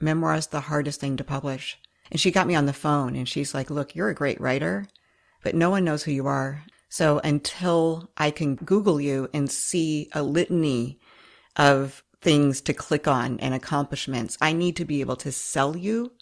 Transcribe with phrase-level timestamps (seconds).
[0.00, 1.78] memoir is the hardest thing to publish.
[2.10, 4.86] And she got me on the phone and she's like, look, you're a great writer,
[5.42, 6.64] but no one knows who you are.
[6.88, 10.98] So until I can Google you and see a litany
[11.56, 16.12] of things to click on and accomplishments, I need to be able to sell you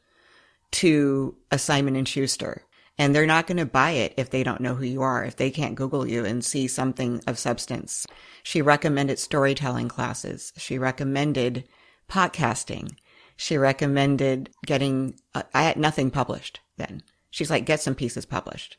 [0.73, 2.63] to a Simon and Schuster.
[2.99, 5.37] And they're not going to buy it if they don't know who you are, if
[5.37, 8.07] they can't Google you and see something of substance.
[8.43, 10.53] She recommended storytelling classes.
[10.57, 11.69] She recommended
[12.11, 12.97] podcasting.
[13.37, 17.03] She recommended getting, uh, I had nothing published then.
[17.31, 18.79] She's like, get some pieces published.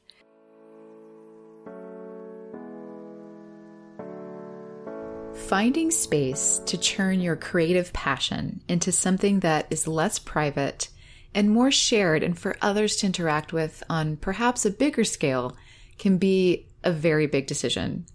[5.48, 10.90] Finding space to turn your creative passion into something that is less private
[11.36, 15.56] and more shared and for others to interact with on perhaps a bigger scale
[16.00, 18.06] can be a very big decision.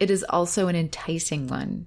[0.00, 1.86] It is also an enticing one.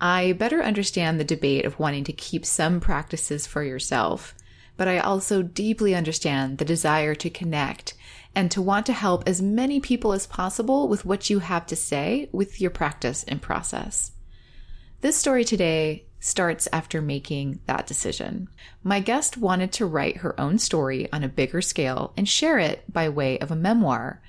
[0.00, 4.34] I better understand the debate of wanting to keep some practices for yourself,
[4.76, 7.94] but I also deeply understand the desire to connect
[8.34, 11.76] and to want to help as many people as possible with what you have to
[11.76, 14.12] say with your practice and process.
[15.02, 18.48] This story today starts after making that decision.
[18.82, 22.90] My guest wanted to write her own story on a bigger scale and share it
[22.90, 24.22] by way of a memoir.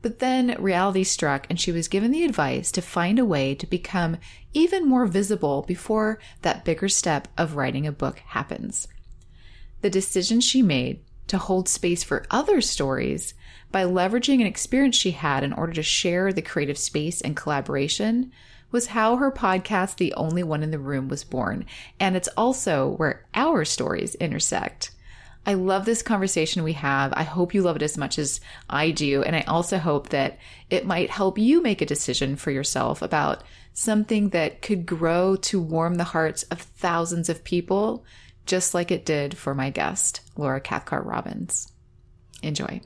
[0.00, 3.66] But then reality struck and she was given the advice to find a way to
[3.66, 4.16] become
[4.52, 8.86] even more visible before that bigger step of writing a book happens.
[9.80, 13.34] The decision she made to hold space for other stories
[13.70, 18.32] by leveraging an experience she had in order to share the creative space and collaboration
[18.70, 21.64] was how her podcast, The Only One in the Room, was born.
[21.98, 24.90] And it's also where our stories intersect.
[25.46, 27.12] I love this conversation we have.
[27.14, 29.22] I hope you love it as much as I do.
[29.22, 33.42] And I also hope that it might help you make a decision for yourself about
[33.72, 38.04] something that could grow to warm the hearts of thousands of people,
[38.44, 41.72] just like it did for my guest, Laura Cathcart Robbins.
[42.42, 42.80] Enjoy.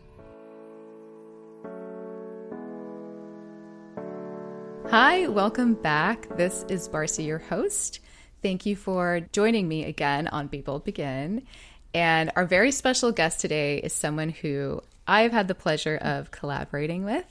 [4.90, 6.36] Hi, welcome back.
[6.36, 8.00] This is Barcy, your host.
[8.42, 11.46] Thank you for joining me again on Bold Begin.
[11.94, 17.04] And our very special guest today is someone who I've had the pleasure of collaborating
[17.04, 17.26] with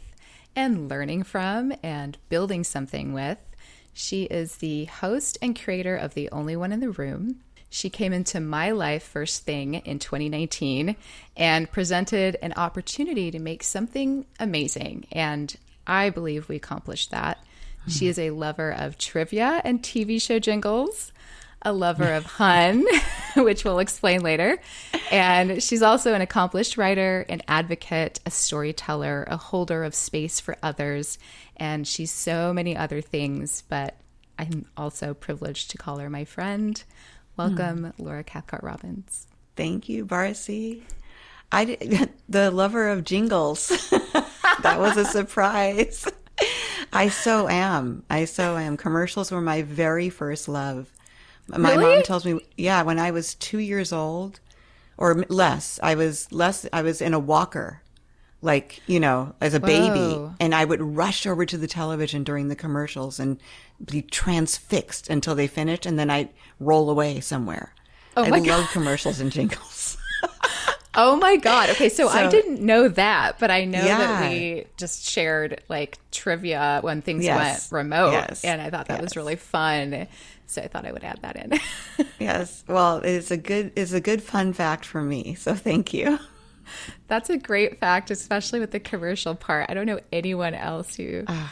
[0.56, 3.38] and learning from and building something with.
[3.94, 7.40] She is the host and creator of The Only One in the Room.
[7.70, 10.96] She came into my life first thing in 2019
[11.38, 15.08] and presented an opportunity to make something amazing.
[15.12, 15.56] And
[15.88, 17.44] I believe we accomplished that.
[17.88, 21.12] She is a lover of trivia and TV show jingles,
[21.62, 22.86] a lover of Hun,
[23.36, 24.60] which we'll explain later.
[25.12, 30.58] And she's also an accomplished writer, an advocate, a storyteller, a holder of space for
[30.64, 31.18] others.
[31.58, 33.96] And she's so many other things, but
[34.40, 36.84] I'm also privileged to call her my friend.
[37.38, 38.04] Welcome, hmm.
[38.04, 39.28] Laura Cathcart Robbins.
[39.56, 40.84] Thank you, Barcy.
[41.52, 43.68] I did, the lover of jingles.
[44.64, 46.08] that was a surprise.
[46.94, 48.04] I so am.
[48.10, 48.78] I so am.
[48.78, 50.92] Commercials were my very first love.
[51.58, 51.96] My really?
[51.96, 54.40] mom tells me, yeah, when I was two years old
[54.98, 57.82] or less, I was less, I was in a walker,
[58.42, 59.68] like, you know, as a Whoa.
[59.68, 60.36] baby.
[60.40, 63.40] And I would rush over to the television during the commercials and
[63.84, 65.86] be transfixed until they finished.
[65.86, 66.30] And then I'd
[66.60, 67.74] roll away somewhere.
[68.18, 68.70] Oh I love God.
[68.72, 69.98] commercials and jingles.
[70.94, 71.70] Oh my god.
[71.72, 73.98] Okay, so, so, I didn't know that, but I know yeah.
[73.98, 77.72] that we just shared like trivia when things yes.
[77.72, 78.44] went remote yes.
[78.44, 79.02] and I thought that yes.
[79.02, 80.08] was really fun.
[80.48, 82.08] So I thought I would add that in.
[82.20, 82.66] yes.
[82.68, 85.36] Well, it's a good it's a good fun fact for me.
[85.36, 86.20] So thank you.
[87.08, 89.70] That's a great fact, especially with the commercial part.
[89.70, 91.48] I don't know anyone else who uh,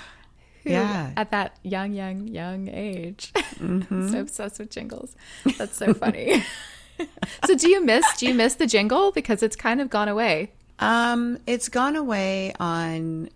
[0.64, 1.12] who yeah.
[1.16, 4.10] at that young, young, young age mm-hmm.
[4.12, 5.16] so obsessed with jingles.
[5.58, 6.44] That's so funny.
[7.46, 10.52] so do you miss do you miss the jingle because it's kind of gone away?
[10.80, 13.30] Um, it's gone away on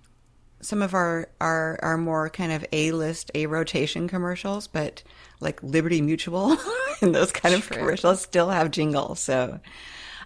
[0.61, 5.03] some of our our our more kind of a list a rotation commercials, but
[5.39, 6.57] like Liberty Mutual
[7.01, 7.77] and those kind of True.
[7.77, 9.19] commercials still have jingles.
[9.19, 9.59] So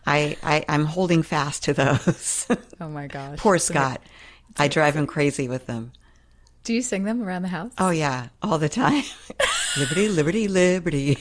[0.05, 2.47] I, I I'm holding fast to those.
[2.79, 3.39] Oh my gosh!
[3.39, 4.03] Poor Scott.
[4.55, 5.93] I drive him crazy with them.
[6.63, 7.71] Do you sing them around the house?
[7.79, 9.03] Oh yeah, all the time.
[9.77, 11.17] liberty, liberty, liberty.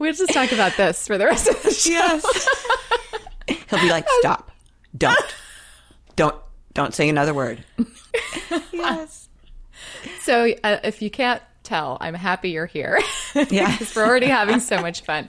[0.00, 1.90] We'll just talk about this for the rest of the show.
[1.90, 2.48] Yes.
[3.68, 4.50] He'll be like, stop.
[4.96, 5.36] Don't.
[6.16, 6.34] Don't.
[6.72, 7.62] Don't say another word.
[8.72, 9.28] yes.
[10.22, 12.98] So uh, if you can't tell, I'm happy you're here.
[13.50, 13.70] Yeah.
[13.70, 15.28] because we're already having so much fun.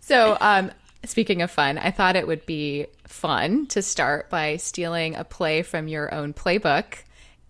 [0.00, 0.70] So, um,
[1.06, 5.62] speaking of fun, I thought it would be fun to start by stealing a play
[5.62, 6.98] from your own playbook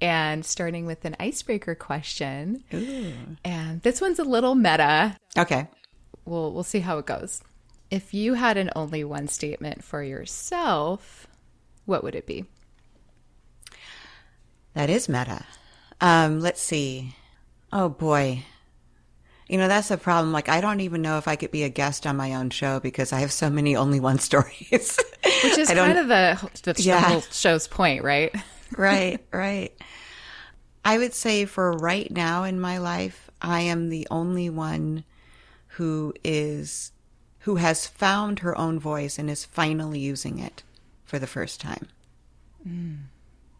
[0.00, 2.62] and starting with an icebreaker question.
[2.72, 3.12] Ooh.
[3.44, 5.16] And this one's a little meta.
[5.36, 5.66] Okay.
[6.28, 7.42] We'll we'll see how it goes.
[7.90, 11.26] If you had an only one statement for yourself,
[11.86, 12.44] what would it be?
[14.74, 15.44] That is meta.
[16.00, 17.14] Um, let's see.
[17.72, 18.44] Oh boy.
[19.48, 20.30] You know, that's the problem.
[20.30, 22.78] Like, I don't even know if I could be a guest on my own show
[22.78, 24.98] because I have so many only one stories.
[25.42, 27.00] Which is kind of the, the, yeah.
[27.00, 28.34] the whole show's point, right?
[28.76, 29.72] right, right.
[30.84, 35.04] I would say for right now in my life, I am the only one
[35.78, 36.90] who is
[37.40, 40.64] who has found her own voice and is finally using it
[41.04, 41.86] for the first time.
[42.68, 43.04] Mm,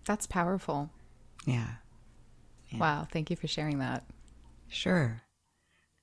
[0.05, 0.91] that's powerful.
[1.47, 1.69] Yeah.
[2.71, 2.79] yeah.
[2.79, 3.07] Wow.
[3.11, 4.05] Thank you for sharing that.
[4.67, 5.23] Sure.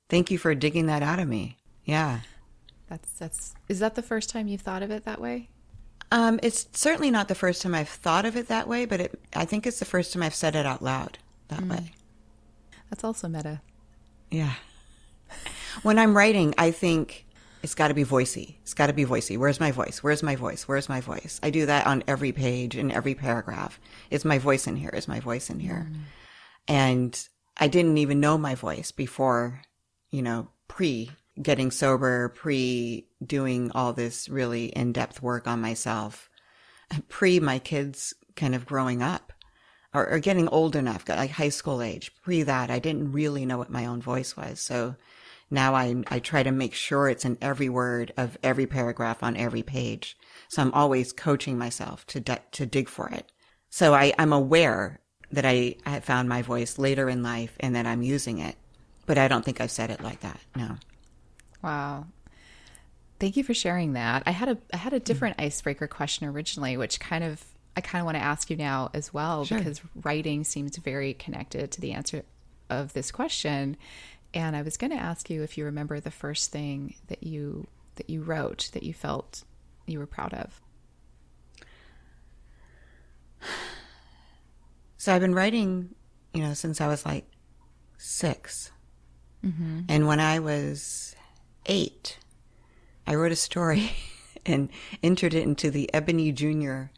[0.07, 1.57] Thank you for digging that out of me.
[1.83, 2.21] Yeah.
[2.89, 5.50] That's that's is that the first time you've thought of it that way?
[6.13, 9.19] Um, it's certainly not the first time I've thought of it that way, but it,
[9.35, 11.17] I think it's the first time I've said it out loud
[11.50, 11.71] that mm.
[11.71, 11.91] way.
[12.89, 13.59] That's also meta.
[14.31, 14.53] Yeah.
[15.83, 17.25] When I'm writing, I think
[17.66, 18.57] it's got to be voicey.
[18.62, 19.38] It's got to be voicey.
[19.38, 20.04] Where's my voice?
[20.04, 20.68] Where's my voice?
[20.68, 21.39] Where's my voice?
[21.42, 23.80] I do that on every page in every paragraph.
[24.12, 24.92] Is my voice in here?
[24.94, 25.88] Is my voice in here?
[25.89, 26.00] Mm.
[26.68, 27.27] And
[27.57, 29.62] I didn't even know my voice before,
[30.12, 31.12] you know, pre
[31.42, 36.30] getting sober, pre doing all this really in depth work on myself,
[37.10, 39.33] pre my kids kind of growing up
[39.94, 42.12] or, or getting old enough, like high school age.
[42.22, 44.60] Pre that, I didn't really know what my own voice was.
[44.60, 44.95] So
[45.50, 49.38] now I, I try to make sure it's in every word of every paragraph on
[49.38, 50.18] every page.
[50.50, 53.31] So I'm always coaching myself to, de- to dig for it.
[53.69, 55.00] So I, I'm aware
[55.31, 58.56] that I, I found my voice later in life and that I'm using it,
[59.06, 60.39] but I don't think I've said it like that.
[60.56, 60.77] No.
[61.62, 62.06] Wow.
[63.19, 64.24] Thank you for sharing that.
[64.25, 65.48] I had a I had a different mm-hmm.
[65.48, 67.44] icebreaker question originally, which kind of
[67.75, 69.57] I kind of want to ask you now as well sure.
[69.57, 72.24] because writing seems very connected to the answer
[72.69, 73.77] of this question.
[74.36, 77.68] And I was going to ask you if you remember the first thing that you
[77.96, 79.46] that you wrote that you felt
[79.88, 80.62] you were proud of.
[84.98, 85.94] So I've been writing,
[86.34, 87.26] you know, since I was like
[88.00, 88.72] 6
[89.46, 89.82] mm-hmm.
[89.88, 91.16] And when I was
[91.68, 92.18] eight,
[93.06, 93.92] I wrote a story
[94.48, 94.68] and
[95.04, 96.90] entered it into the Ebony Junior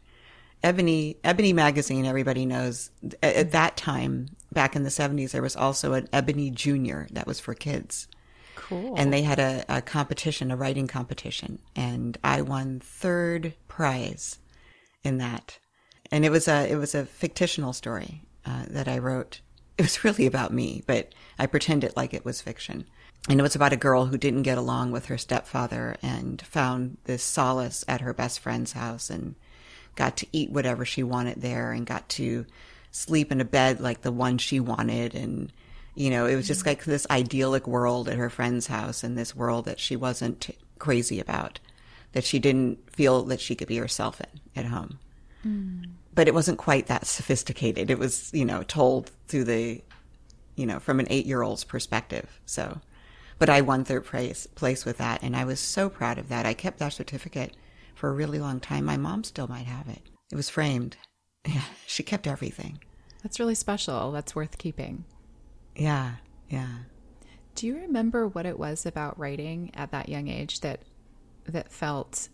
[0.62, 2.06] Ebony Ebony magazine.
[2.06, 2.90] Everybody knows
[3.22, 7.40] at that time back in the 70s, there was also an Ebony Junior that was
[7.40, 8.08] for kids.
[8.56, 8.94] Cool.
[8.96, 14.38] And they had a, a competition, a writing competition, and I won third prize
[15.02, 15.58] in that.
[16.10, 19.40] And it was a it was a fictional story uh, that I wrote.
[19.76, 22.84] It was really about me, but I pretended like it was fiction.
[23.28, 26.98] And it was about a girl who didn't get along with her stepfather and found
[27.04, 29.34] this solace at her best friend's house and
[29.96, 32.46] got to eat whatever she wanted there and got to
[32.98, 35.14] sleep in a bed like the one she wanted.
[35.14, 35.52] And
[35.94, 39.34] you know it was just like this idyllic world at her friend's house and this
[39.34, 40.48] world that she wasn't
[40.78, 41.58] crazy about
[42.12, 44.98] that she didn't feel that she could be herself in at home.
[45.46, 45.90] Mm.
[46.14, 47.90] but it wasn't quite that sophisticated.
[47.90, 49.82] It was you know told through the
[50.56, 52.40] you know from an eight year old's perspective.
[52.46, 52.80] So
[53.38, 55.22] but i won third place place with that.
[55.22, 56.46] And i was so proud of that.
[56.46, 57.56] I kept that certificate
[57.94, 58.84] for a really long time.
[58.84, 60.02] My mom still might have it.
[60.30, 60.96] It was framed.
[61.46, 62.78] Yeah, she kept everything.
[63.22, 64.12] That's really special.
[64.12, 65.04] That's worth keeping.
[65.74, 66.14] Yeah,
[66.48, 66.68] yeah.
[67.54, 70.82] Do you remember what it was about writing at that young age that
[71.46, 72.28] that felt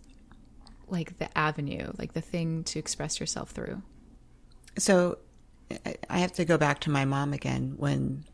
[0.88, 3.82] like the avenue, like the thing to express yourself through?
[4.78, 5.18] So
[6.10, 7.74] I have to go back to my mom again.
[7.76, 8.24] When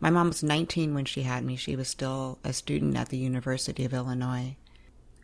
[0.00, 3.16] my mom was 19 when she had me, she was still a student at the
[3.16, 4.56] University of Illinois.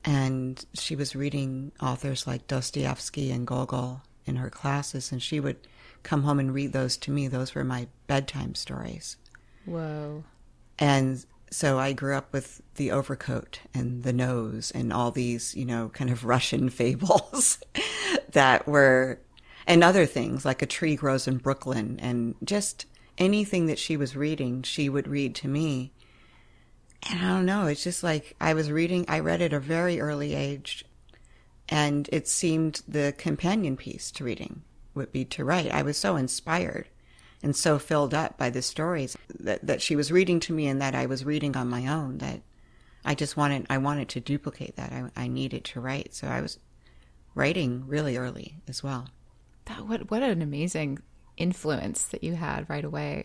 [0.05, 5.69] And she was reading authors like Dostoevsky and Gogol in her classes, and she would
[6.03, 7.29] come home and read those to me.
[7.29, 9.17] Those were my bedtime stories.
[9.65, 10.25] Whoa.
[10.79, 15.65] And so I grew up with the overcoat and the nose and all these, you
[15.65, 17.59] know, kind of Russian fables
[18.33, 19.21] that were,
[19.67, 22.87] and other things like a tree grows in Brooklyn and just
[23.19, 25.93] anything that she was reading, she would read to me.
[27.09, 30.01] And I don't know, it's just like I was reading, I read at a very
[30.01, 30.85] early age
[31.69, 34.63] and it seemed the companion piece to reading
[34.95, 35.71] would be to write.
[35.71, 36.89] I was so inspired
[37.43, 40.81] and so filled up by the stories that, that she was reading to me and
[40.81, 42.41] that I was reading on my own that
[43.05, 44.93] I just wanted, I wanted to duplicate that.
[44.93, 46.15] I, I needed to write.
[46.15, 46.59] So I was
[47.35, 49.09] writing really early as well.
[49.65, 51.01] That, what, what an amazing
[51.37, 53.25] influence that you had right away.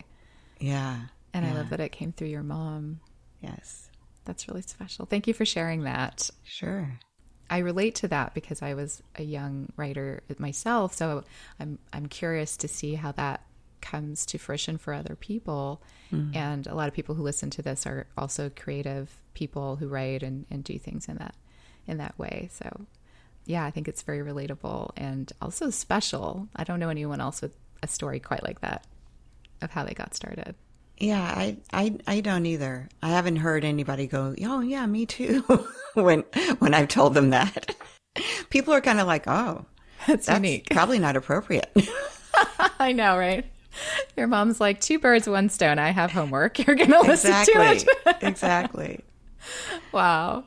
[0.60, 0.98] Yeah.
[1.34, 1.52] And yeah.
[1.52, 3.02] I love that it came through your mom.
[3.42, 3.90] Yes.
[4.26, 5.06] That's really special.
[5.06, 6.30] Thank you for sharing that.
[6.44, 7.00] Sure.
[7.50, 11.24] I relate to that because I was a young writer myself, so
[11.60, 13.42] I'm I'm curious to see how that
[13.82, 15.82] comes to fruition for other people.
[16.12, 16.36] Mm.
[16.36, 20.24] And a lot of people who listen to this are also creative people who write
[20.24, 21.36] and, and do things in that
[21.88, 22.50] in that way.
[22.52, 22.86] So
[23.46, 26.50] yeah, I think it's very relatable and also special.
[26.56, 28.86] I don't know anyone else with a story quite like that
[29.62, 30.56] of how they got started.
[30.98, 32.90] Yeah, I, I, I don't either.
[33.04, 35.42] I haven't heard anybody go, "Oh, yeah, me too,"
[35.94, 36.22] when
[36.60, 37.76] when I've told them that.
[38.50, 39.66] People are kind of like, "Oh,
[40.08, 40.70] that's, that's unique.
[40.72, 41.72] Probably not appropriate."
[42.80, 43.46] I know, right?
[44.16, 45.78] Your mom's like two birds, one stone.
[45.78, 46.66] I have homework.
[46.66, 47.80] You're gonna listen exactly.
[47.80, 48.18] to it.
[48.22, 49.04] exactly.
[49.92, 50.46] Wow.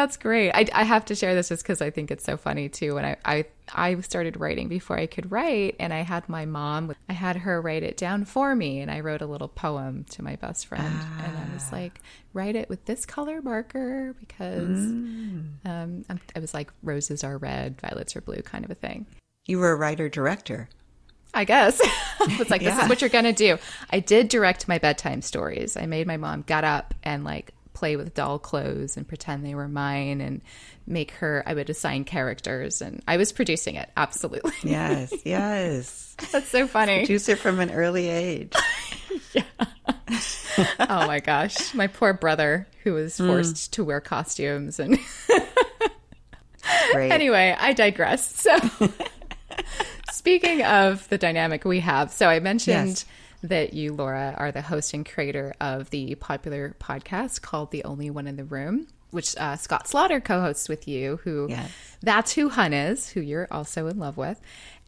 [0.00, 0.50] That's great.
[0.52, 2.94] I, I have to share this just because I think it's so funny too.
[2.94, 6.94] When I, I I started writing before I could write, and I had my mom.
[7.10, 10.22] I had her write it down for me, and I wrote a little poem to
[10.22, 11.22] my best friend, ah.
[11.22, 11.76] and I was ah.
[11.76, 12.00] like,
[12.32, 15.44] write it with this color marker because mm.
[15.66, 19.04] um, I was like, roses are red, violets are blue, kind of a thing.
[19.44, 20.70] You were a writer director.
[21.34, 21.78] I guess.
[22.22, 23.58] it's like, this is what you're going to do.
[23.90, 25.76] I did direct my bedtime stories.
[25.76, 29.54] I made my mom get up and like play with doll clothes and pretend they
[29.54, 30.42] were mine and
[30.86, 34.52] make her I would assign characters and I was producing it absolutely.
[34.62, 36.14] Yes, yes.
[36.30, 36.98] That's so funny.
[36.98, 38.52] Producer from an early age.
[39.32, 39.42] yeah.
[40.78, 43.26] oh my gosh, my poor brother who was hmm.
[43.26, 43.70] forced mm.
[43.70, 44.98] to wear costumes and
[46.94, 48.42] Anyway, I digress.
[48.42, 48.58] So
[50.12, 53.06] speaking of the dynamic we have, so I mentioned yes
[53.42, 58.10] that you, Laura, are the host and creator of the popular podcast called The Only
[58.10, 61.70] One in the Room, which uh, Scott Slaughter co hosts with you, who yes.
[62.02, 64.40] that's who Hun is, who you're also in love with.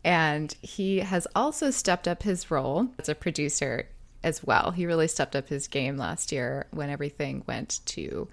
[0.04, 3.86] And he has also stepped up his role as a producer
[4.24, 4.70] as well.
[4.72, 8.28] He really stepped up his game last year when everything went to,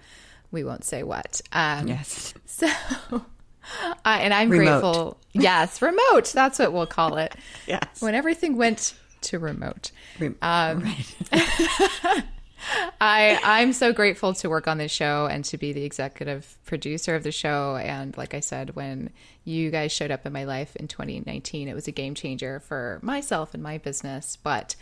[0.50, 1.40] we won't say what.
[1.52, 2.34] Um, yes.
[2.46, 2.66] So.
[3.12, 4.80] Uh, and I'm remote.
[4.80, 5.18] grateful.
[5.32, 6.32] Yes, remote.
[6.34, 7.34] That's what we'll call it.
[7.66, 8.00] yes.
[8.00, 9.90] When everything went to remote.
[10.42, 10.84] um,
[11.32, 12.24] right.
[13.00, 17.14] I I'm so grateful to work on this show and to be the executive producer
[17.14, 17.76] of the show.
[17.76, 19.10] And like I said, when
[19.44, 22.98] you guys showed up in my life in 2019, it was a game changer for
[23.02, 24.36] myself and my business.
[24.36, 24.76] But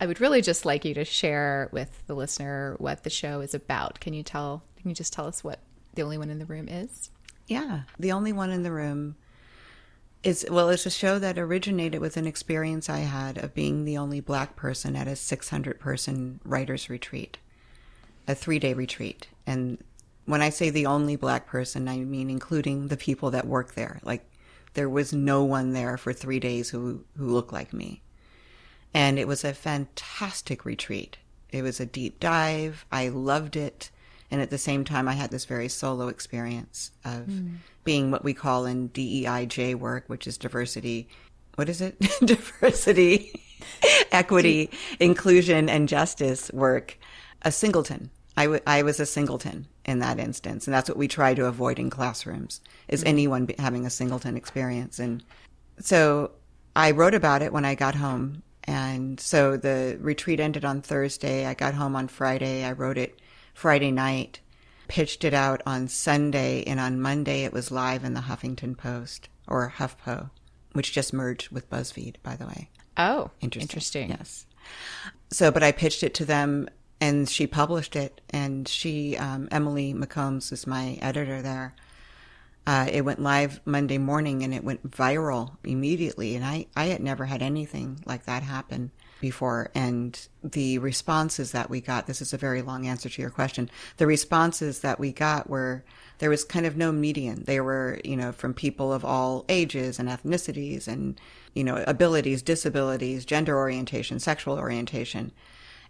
[0.00, 3.54] I would really just like you to share with the listener what the show is
[3.54, 4.00] about.
[4.00, 4.62] Can you tell?
[4.80, 5.60] Can you just tell us what
[5.94, 7.10] the only one in the room is?
[7.46, 9.16] Yeah, the only one in the room
[10.50, 14.20] well, it's a show that originated with an experience I had of being the only
[14.20, 17.38] black person at a 600 person writers retreat,
[18.28, 19.26] a three day retreat.
[19.46, 19.82] And
[20.24, 23.98] when I say the only black person, I mean including the people that work there.
[24.04, 24.24] Like
[24.74, 28.02] there was no one there for three days who, who looked like me.
[28.94, 31.18] And it was a fantastic retreat.
[31.50, 32.86] It was a deep dive.
[32.92, 33.90] I loved it.
[34.32, 37.56] And at the same time, I had this very solo experience of mm.
[37.84, 41.06] being what we call in DEIJ work, which is diversity.
[41.56, 42.00] What is it?
[42.24, 43.42] diversity,
[44.10, 46.98] equity, inclusion, and justice work.
[47.42, 48.08] A singleton.
[48.34, 50.66] I, w- I was a singleton in that instance.
[50.66, 53.08] And that's what we try to avoid in classrooms is mm.
[53.08, 54.98] anyone having a singleton experience.
[54.98, 55.22] And
[55.78, 56.30] so
[56.74, 58.42] I wrote about it when I got home.
[58.64, 61.44] And so the retreat ended on Thursday.
[61.44, 62.64] I got home on Friday.
[62.64, 63.18] I wrote it
[63.52, 64.40] Friday night,
[64.88, 69.28] pitched it out on Sunday, and on Monday it was live in the Huffington Post
[69.46, 70.30] or HuffPo,
[70.72, 72.68] which just merged with BuzzFeed, by the way.
[72.96, 73.68] Oh, interesting.
[73.68, 74.10] interesting.
[74.10, 74.46] Yes.
[75.30, 76.68] So, but I pitched it to them
[77.00, 78.20] and she published it.
[78.30, 81.74] And she, um, Emily McCombs is my editor there.
[82.66, 86.36] Uh, it went live Monday morning and it went viral immediately.
[86.36, 88.92] And I, I had never had anything like that happen
[89.22, 89.70] before.
[89.74, 93.70] And the responses that we got, this is a very long answer to your question.
[93.96, 95.82] The responses that we got were,
[96.18, 97.44] there was kind of no median.
[97.44, 101.18] They were, you know, from people of all ages and ethnicities and,
[101.54, 105.32] you know, abilities, disabilities, gender orientation, sexual orientation.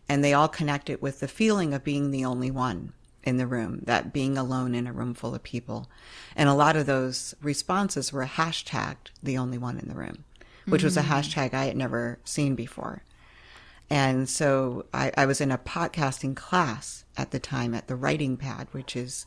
[0.08, 2.92] And they all connected with the feeling of being the only one
[3.24, 5.88] in the room, that being alone in a room full of people.
[6.36, 10.24] And a lot of those responses were hashtagged the only one in the room,
[10.66, 10.86] which mm-hmm.
[10.86, 11.06] was a mm.
[11.06, 13.02] hashtag I had never seen before.
[13.92, 18.38] And so I, I, was in a podcasting class at the time at the Writing
[18.38, 19.26] Pad, which is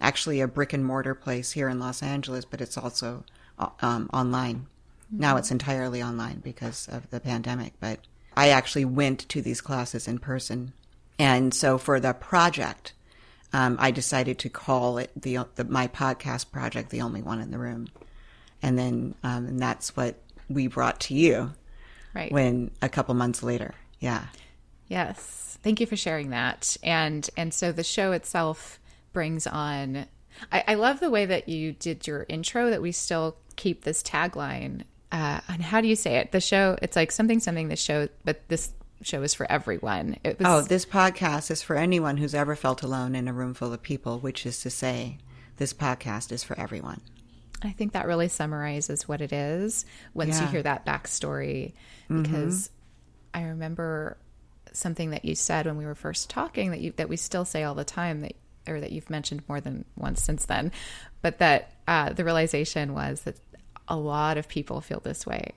[0.00, 3.24] actually a brick and mortar place here in Los Angeles, but it's also
[3.58, 4.68] uh, um, online.
[5.08, 5.18] Mm-hmm.
[5.18, 7.98] Now it's entirely online because of the pandemic, but
[8.36, 10.74] I actually went to these classes in person.
[11.18, 12.92] And so for the project,
[13.52, 17.50] um, I decided to call it the, the, my podcast project, the only one in
[17.50, 17.88] the room,
[18.62, 20.14] and then um, and that's what
[20.48, 21.52] we brought to you.
[22.14, 22.30] Right.
[22.30, 23.74] When a couple months later.
[24.04, 24.26] Yeah.
[24.88, 25.58] Yes.
[25.62, 26.76] Thank you for sharing that.
[26.82, 28.78] And and so the show itself
[29.12, 30.06] brings on
[30.52, 34.02] I, I love the way that you did your intro that we still keep this
[34.02, 34.82] tagline
[35.14, 36.32] uh, and how do you say it?
[36.32, 40.16] The show, it's like something, something, the show, but this show is for everyone.
[40.24, 43.72] Was, Oh, this podcast is for anyone who's ever felt alone in a room full
[43.72, 45.18] of people, which is to say,
[45.58, 47.00] this podcast is for everyone.
[47.62, 51.74] I think that really summarizes what it is once you hear that backstory.
[52.08, 52.70] Because
[53.34, 54.16] I remember
[54.72, 57.64] something that you said when we were first talking that you that we still say
[57.64, 58.32] all the time that
[58.66, 60.72] or that you've mentioned more than once since then,
[61.20, 63.36] but that uh, the realization was that
[63.88, 65.52] a lot of people feel this way,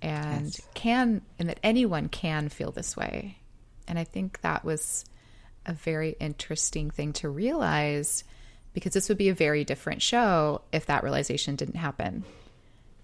[0.00, 0.60] and Yes.
[0.74, 3.36] can and that anyone can feel this way,
[3.86, 5.04] and I think that was
[5.66, 8.24] a very interesting thing to realize
[8.72, 12.24] because this would be a very different show if that realization didn't happen.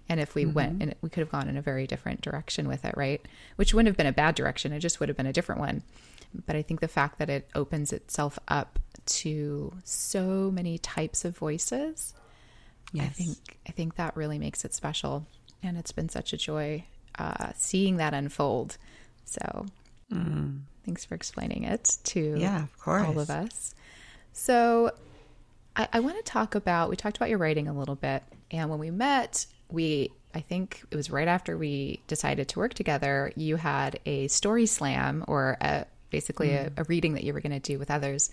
[0.09, 2.83] And if we went and we could have gone in a very different direction with
[2.83, 3.23] it, right?
[3.57, 4.73] Which wouldn't have been a bad direction.
[4.73, 5.83] It just would have been a different one.
[6.47, 11.37] But I think the fact that it opens itself up to so many types of
[11.37, 12.13] voices,
[12.99, 13.37] I think
[13.67, 15.27] I think that really makes it special.
[15.61, 16.85] And it's been such a joy
[17.19, 18.77] uh, seeing that unfold.
[19.25, 19.67] So
[20.85, 23.05] thanks for explaining it to Yeah, of course.
[23.05, 23.75] all of us.
[24.33, 24.91] So
[25.75, 28.23] I, I want to talk about, we talked about your writing a little bit.
[28.51, 32.73] And when we met, we, I think it was right after we decided to work
[32.73, 37.41] together, you had a story slam or a, basically a, a reading that you were
[37.41, 38.29] going to do with others.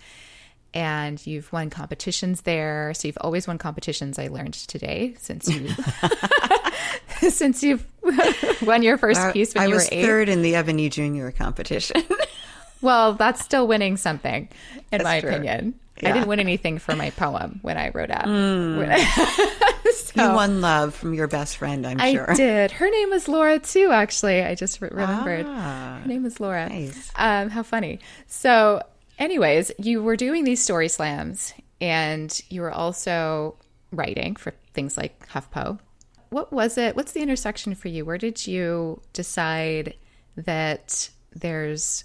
[0.73, 2.93] And you've won competitions there.
[2.93, 5.69] So you've always won competitions, I learned today, since you.
[7.29, 7.85] Since you've
[8.61, 10.79] won your first I, piece when I you were was eight, third in the Evan
[10.79, 10.89] E.
[10.89, 11.29] Jr.
[11.29, 12.03] competition.
[12.79, 14.49] Well, that's still winning something,
[14.91, 15.31] in my true.
[15.31, 15.73] opinion.
[15.97, 16.11] I Yeah.
[16.11, 16.13] Mm.
[16.13, 18.11] didn't win anything for my poem when I wrote
[20.17, 20.29] out.
[20.29, 22.31] you won love from your best friend, I'm I sure.
[22.31, 22.71] I did.
[22.71, 23.89] Her name was Laura too.
[23.91, 25.45] Actually, I just re- remembered.
[25.47, 26.69] Ah, Her name was Laura.
[26.69, 27.11] Nice.
[27.15, 27.99] Um, how funny.
[28.27, 28.81] So,
[29.19, 33.55] anyways, you were doing these story slams, and you were also
[33.91, 35.79] writing for things like HuffPo.
[36.29, 36.95] What was it?
[36.95, 38.03] What's the intersection for you?
[38.03, 39.95] Where did you decide
[40.35, 42.03] that there's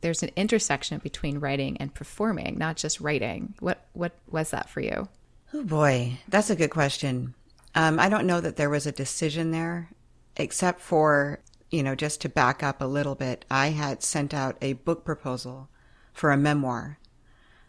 [0.00, 3.54] there's an intersection between writing and performing, not just writing?
[3.60, 5.08] What what was that for you?
[5.52, 7.34] Oh boy, that's a good question.
[7.74, 9.90] Um, I don't know that there was a decision there,
[10.36, 14.56] except for, you know, just to back up a little bit, I had sent out
[14.60, 15.68] a book proposal
[16.12, 16.98] for a memoir.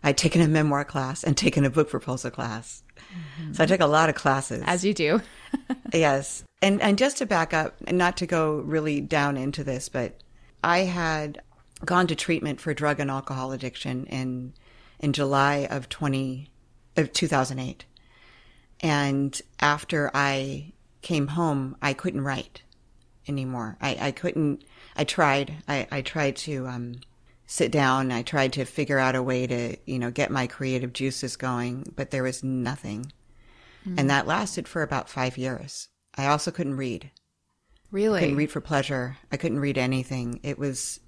[0.03, 2.83] I'd taken a memoir class and taken a book proposal class.
[3.53, 4.63] So I took a lot of classes.
[4.65, 5.21] As you do.
[5.93, 6.45] Yes.
[6.61, 10.21] And and just to back up, and not to go really down into this, but
[10.63, 11.41] I had
[11.83, 14.53] gone to treatment for drug and alcohol addiction in
[15.01, 16.50] in July of 20
[17.01, 17.85] of 2008.
[18.81, 22.63] And after I came home, I couldn't write
[23.27, 23.77] anymore.
[23.81, 24.63] I, I couldn't
[24.95, 25.53] I tried.
[25.67, 27.01] I, I tried to um
[27.45, 28.11] sit down.
[28.11, 31.91] I tried to figure out a way to, you know, get my creative juices going,
[31.95, 33.11] but there was nothing.
[33.97, 35.89] And that lasted for about five years.
[36.15, 37.11] I also couldn't read.
[37.91, 38.19] Really?
[38.19, 39.17] I couldn't read for pleasure.
[39.31, 40.39] I couldn't read anything.
[40.43, 40.99] It was,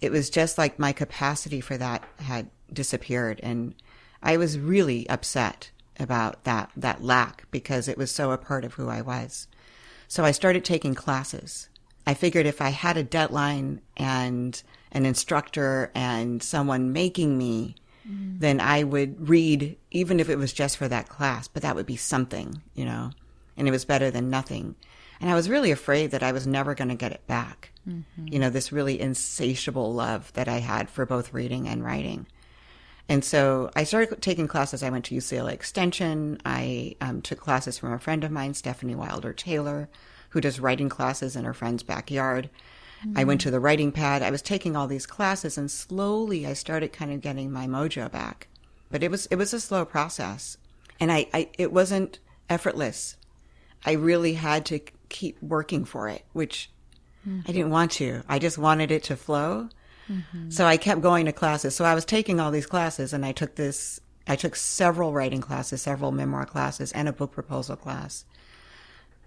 [0.00, 3.74] it was just like my capacity for that had disappeared, and
[4.22, 8.74] I was really upset about that that lack because it was so a part of
[8.74, 9.48] who I was.
[10.06, 11.68] So I started taking classes.
[12.06, 14.60] I figured if I had a deadline and
[14.92, 17.74] an instructor and someone making me,
[18.08, 18.40] mm.
[18.40, 21.84] then I would read, even if it was just for that class, but that would
[21.84, 23.10] be something, you know,
[23.58, 24.76] and it was better than nothing.
[25.20, 27.72] And I was really afraid that I was never going to get it back.
[27.86, 28.28] Mm-hmm.
[28.28, 32.26] You know, this really insatiable love that I had for both reading and writing.
[33.08, 34.82] And so I started taking classes.
[34.82, 36.38] I went to UCLA Extension.
[36.44, 39.88] I um, took classes from a friend of mine, Stefanie Wilder Taylor,
[40.30, 42.50] who does writing classes in her friend's backyard.
[43.14, 44.22] I went to the writing pad.
[44.22, 48.10] I was taking all these classes, and slowly I started kind of getting my mojo
[48.10, 48.48] back.
[48.90, 50.58] But it was it was a slow process,
[50.98, 52.18] and I, I it wasn't
[52.50, 53.16] effortless.
[53.84, 56.70] I really had to keep working for it, which
[57.46, 58.22] I didn't want to.
[58.28, 59.68] I just wanted it to flow.
[60.10, 60.50] Mm-hmm.
[60.50, 61.74] So I kept going to classes.
[61.76, 65.40] So I was taking all these classes and I took this, I took several writing
[65.40, 68.24] classes, several memoir classes and a book proposal class.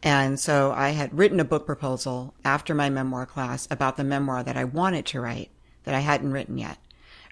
[0.04, 4.44] And so I had written a book proposal after my memoir class about the memoir
[4.44, 5.52] that I wanted to write
[5.84, 6.78] that I hadn't written yet.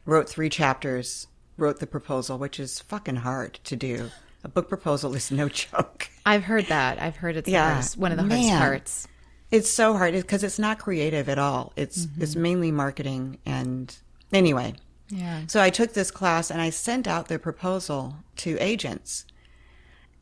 [0.06, 4.12] Wrote three chapters, wrote the proposal, which is fucking hard to do.
[4.44, 6.10] A book proposal is no joke.
[6.26, 7.02] I've heard that.
[7.02, 7.70] I've heard it's Yeah.
[7.72, 9.08] hardest- one of the hardest parts.
[9.52, 11.74] It's so hard because it's not creative at all.
[11.76, 12.22] It's mm-hmm.
[12.22, 13.96] it's mainly marketing and
[14.32, 14.76] anyway.
[15.10, 15.42] Yeah.
[15.48, 19.26] So I took this class and I sent out the proposal to agents.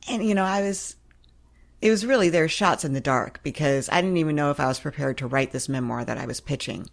[0.07, 0.95] And you know, I was
[1.81, 4.67] it was really their shots in the dark because I didn't even know if I
[4.67, 6.89] was prepared to write this memoir that I was pitching.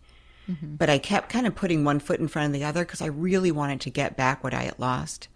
[0.49, 0.75] Mm-hmm.
[0.75, 3.07] But I kept kind of putting one foot in front of the other because I
[3.07, 5.29] really wanted to get back what I had lost.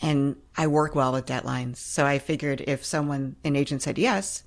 [0.00, 1.78] And I work well with deadlines.
[1.78, 4.44] So I figured if someone, an agent said yes,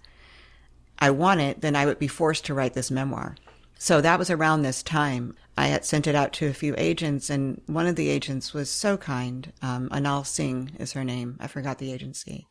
[1.01, 3.35] I want it, then I would be forced to write this memoir.
[3.79, 5.35] So that was around this time.
[5.57, 8.69] I had sent it out to a few agents, and one of the agents was
[8.69, 9.51] so kind.
[9.63, 11.37] Um, Anjali Singh is her name.
[11.39, 12.47] I forgot the agency.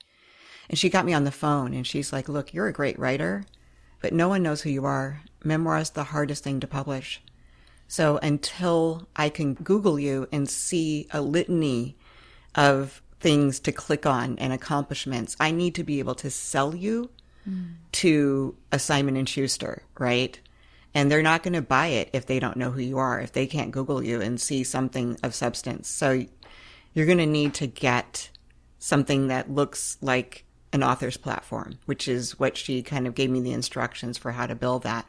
[0.68, 3.44] And she got me on the phone, and she's like, Look, you're a great writer,
[4.00, 5.22] but no one knows who you are.
[5.44, 7.22] Memoir is the hardest thing to publish.
[7.86, 11.96] So until I can Google you and see a litany
[12.56, 17.10] of things to click on and accomplishments, I need to be able to sell you
[17.92, 20.38] to a Simon and Schuster, right?
[20.94, 23.33] And they're not going to buy it if they don't know who you are, if
[23.33, 25.88] they can't Google you and see something of substance.
[25.88, 26.24] So
[26.94, 28.31] you're going to need to get
[28.79, 33.40] something that looks like an author's platform, which is what she kind of gave me
[33.40, 35.07] the instructions for how to build that.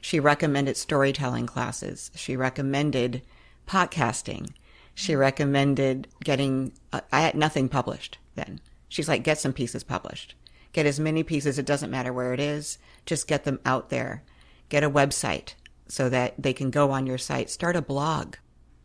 [0.00, 2.10] She recommended storytelling classes.
[2.14, 3.22] She recommended
[3.68, 4.50] podcasting.
[4.94, 8.60] She recommended getting, uh, I had nothing published then.
[8.88, 10.34] She's like, get some pieces published.
[10.72, 11.58] Get as many pieces.
[11.58, 12.78] It doesn't matter where it is.
[13.06, 14.22] Just get them out there.
[14.68, 15.54] Get a website
[15.88, 17.50] so that they can go on your site.
[17.50, 18.36] Start a blog.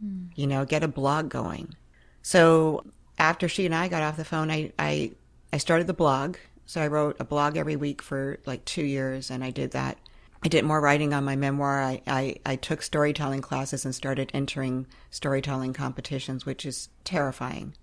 [0.03, 0.29] Mm.
[0.35, 1.75] You know, get a blog going.
[2.21, 2.85] So
[3.17, 5.11] after she and I got off the phone, I, I,
[5.53, 6.37] I started the blog.
[6.65, 9.97] So I wrote a blog every week for like two years and I did that
[10.43, 11.81] I did more writing on my memoir.
[11.81, 17.73] I, I, I, took storytelling classes and started entering storytelling competitions, which is terrifying.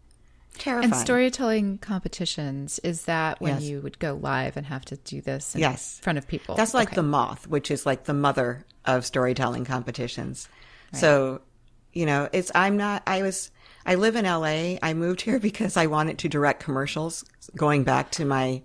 [0.59, 0.93] Terrifying.
[0.93, 3.63] And storytelling competitions, is that when yes.
[3.65, 5.99] you would go live and have to do this in yes.
[6.01, 6.55] front of people?
[6.55, 6.97] That's like okay.
[6.97, 10.49] the moth, which is like the mother of storytelling competitions.
[10.93, 11.01] Right.
[11.01, 11.41] So,
[11.93, 13.51] you know, it's, I'm not, I was,
[13.85, 14.79] I live in LA.
[14.83, 17.25] I moved here because I wanted to direct commercials
[17.57, 18.63] going back to my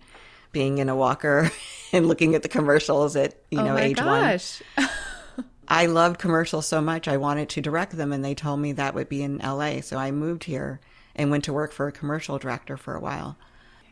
[0.52, 1.52] being in a walker
[1.94, 4.62] and looking at the commercials at you oh know age gosh.
[4.76, 4.90] one.
[5.68, 8.96] I loved commercials so much I wanted to direct them, and they told me that
[8.96, 9.82] would be in L.A.
[9.82, 10.80] So I moved here
[11.16, 13.38] and went to work for a commercial director for a while.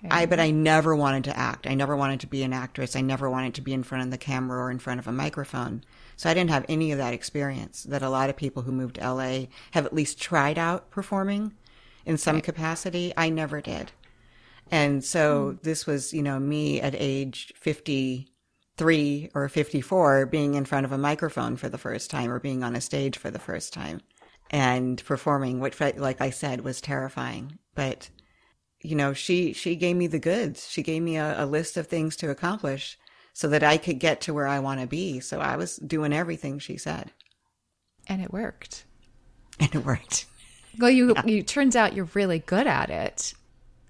[0.05, 0.09] Okay.
[0.15, 1.65] I but I never wanted to act.
[1.65, 2.95] I never wanted to be an actress.
[2.95, 5.11] I never wanted to be in front of the camera or in front of a
[5.11, 5.83] microphone.
[6.15, 8.95] So I didn't have any of that experience that a lot of people who moved
[8.95, 11.53] to LA have at least tried out performing
[12.05, 12.43] in some right.
[12.43, 13.13] capacity.
[13.17, 13.91] I never did.
[14.69, 15.63] And so mm.
[15.63, 20.97] this was, you know, me at age 53 or 54 being in front of a
[20.97, 24.01] microphone for the first time or being on a stage for the first time
[24.49, 27.59] and performing, which, like I said, was terrifying.
[27.75, 28.09] But,
[28.81, 30.69] you know, she, she gave me the goods.
[30.69, 32.97] She gave me a, a list of things to accomplish
[33.33, 35.19] so that I could get to where I want to be.
[35.19, 37.11] So I was doing everything she said.
[38.07, 38.83] And it worked.
[39.59, 40.27] And it worked.
[40.77, 41.25] Well, you, yeah.
[41.25, 43.33] you turns out you're really good at it.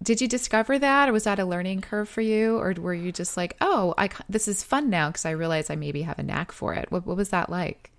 [0.02, 3.12] Did you discover that, or was that a learning curve for you, or were you
[3.12, 6.24] just like, "Oh, I this is fun now" because I realize I maybe have a
[6.24, 6.92] knack for it?
[6.92, 7.92] What, what was that like?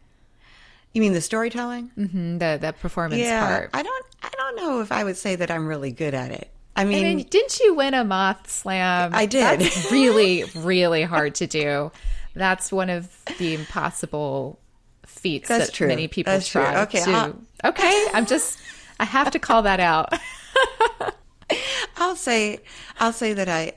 [0.93, 1.91] You mean the storytelling?
[1.97, 3.71] Mm-hmm, the the performance yeah, part.
[3.75, 6.51] I don't I don't know if I would say that I'm really good at it.
[6.77, 9.13] I mean, I mean didn't you win a moth slam?
[9.15, 9.61] I did.
[9.61, 11.93] That's really really hard to do.
[12.35, 14.59] That's one of the impossible
[15.07, 15.89] feats That's that true.
[15.89, 16.83] many people That's try true.
[16.83, 17.11] Okay, to.
[17.11, 17.37] I'll...
[17.65, 18.59] Okay, I'm just
[19.01, 20.13] I have to call that out.
[21.97, 22.61] I'll say,
[22.99, 23.73] I'll say that I,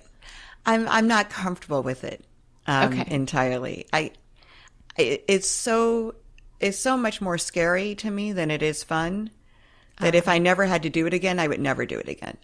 [0.65, 2.23] I'm, I'm not comfortable with it
[2.67, 3.13] um, okay.
[3.13, 3.87] entirely.
[3.93, 4.11] I,
[4.97, 6.15] it, it's so,
[6.61, 9.31] it's so much more scary to me than it is fun.
[9.99, 10.31] That if ah.
[10.31, 12.37] I never had to do it again, I would never do it again.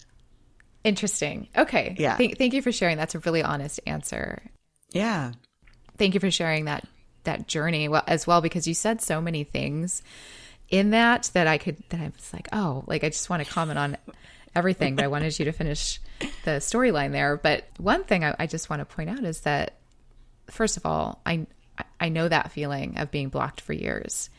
[0.83, 1.47] Interesting.
[1.57, 1.95] Okay.
[1.97, 2.17] Yeah.
[2.17, 2.97] Thank, thank you for sharing.
[2.97, 4.41] That's a really honest answer.
[4.91, 5.31] Yeah.
[5.97, 6.85] Thank you for sharing that
[7.23, 10.01] that journey well as well because you said so many things
[10.69, 13.51] in that that I could that I was like, oh, like I just want to
[13.51, 13.97] comment on
[14.55, 15.99] everything, but I wanted you to finish
[16.45, 17.37] the storyline there.
[17.37, 19.75] But one thing I, I just want to point out is that,
[20.49, 21.45] first of all, I
[21.99, 24.29] I know that feeling of being blocked for years,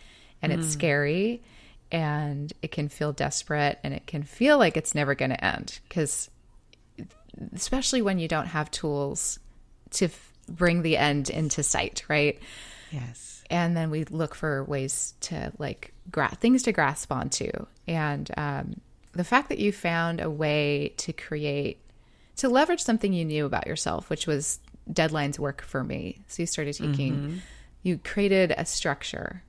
[0.42, 0.58] and mm.
[0.58, 1.42] it's scary,
[1.90, 5.78] and it can feel desperate, and it can feel like it's never going to end
[5.88, 6.30] because,
[7.54, 9.38] especially when you don't have tools
[9.92, 12.38] to f- bring the end into sight, right?
[12.90, 13.42] Yes.
[13.50, 17.50] And then we look for ways to like gra- things to grasp onto,
[17.86, 18.80] and um,
[19.12, 21.80] the fact that you found a way to create
[22.36, 24.60] to leverage something you knew about yourself which was
[24.92, 27.36] deadlines work for me so you started taking mm-hmm.
[27.82, 29.42] you created a structure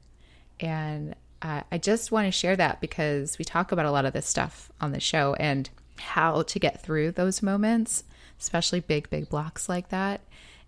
[0.59, 4.13] and uh, i just want to share that because we talk about a lot of
[4.13, 8.03] this stuff on the show and how to get through those moments
[8.39, 10.21] especially big big blocks like that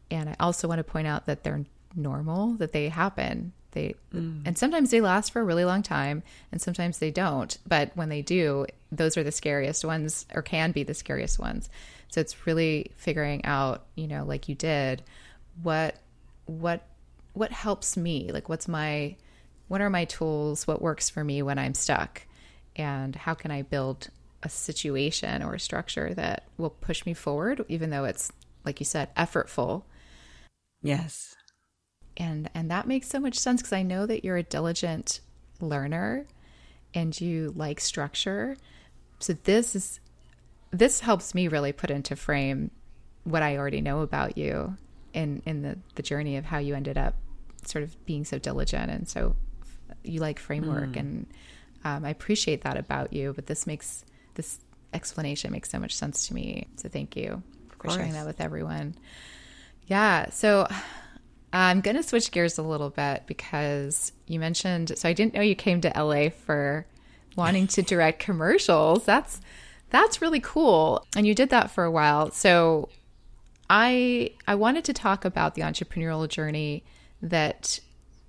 [0.09, 4.41] and i also want to point out that they're normal that they happen they mm.
[4.45, 7.57] and sometimes they last for a really long time and sometimes they don't.
[7.67, 11.69] But when they do, those are the scariest ones or can be the scariest ones.
[12.11, 15.01] So it's really figuring out, you know, like you did,
[15.63, 15.95] what
[16.45, 16.85] what
[17.33, 18.31] what helps me?
[18.31, 19.15] Like what's my
[19.67, 20.67] what are my tools?
[20.67, 22.21] What works for me when I'm stuck?
[22.75, 24.09] And how can I build
[24.43, 28.31] a situation or a structure that will push me forward even though it's
[28.65, 29.83] like you said effortful
[30.81, 31.35] Yes.
[32.17, 35.21] And and that makes so much sense because I know that you're a diligent
[35.59, 36.25] learner
[36.93, 38.57] and you like structure.
[39.19, 39.99] So this is
[40.71, 42.71] this helps me really put into frame
[43.23, 44.75] what I already know about you
[45.13, 47.15] in in the the journey of how you ended up
[47.65, 49.35] sort of being so diligent and so
[50.03, 50.99] you like framework mm.
[50.99, 51.27] and
[51.83, 53.33] um, I appreciate that about you.
[53.33, 54.05] But this makes
[54.35, 54.59] this
[54.93, 56.67] explanation makes so much sense to me.
[56.75, 57.41] So thank you
[57.79, 58.95] for sharing that with everyone.
[59.87, 60.29] Yeah.
[60.29, 60.67] So
[61.53, 65.41] I'm going to switch gears a little bit because you mentioned, so I didn't know
[65.41, 66.85] you came to LA for
[67.35, 69.05] wanting to direct commercials.
[69.05, 69.41] That's,
[69.91, 71.05] that's really cool.
[71.15, 72.31] And you did that for a while.
[72.31, 72.89] So
[73.69, 76.83] I, I wanted to talk about the entrepreneurial journey
[77.21, 77.79] that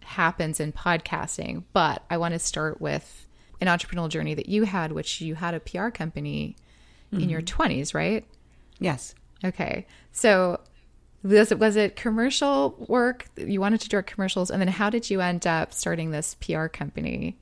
[0.01, 3.27] happens in podcasting, but I want to start with
[3.61, 6.57] an entrepreneurial journey that you had, which you had a PR company
[7.13, 7.23] mm-hmm.
[7.23, 7.97] in your 20s, mm-hmm.
[7.97, 8.27] right?
[8.81, 9.15] Yes.
[9.45, 9.87] Okay.
[10.11, 10.61] So
[11.23, 13.27] was it, was it commercial work?
[13.37, 14.51] You wanted to direct commercials.
[14.51, 17.37] And then how did you end up starting this PR company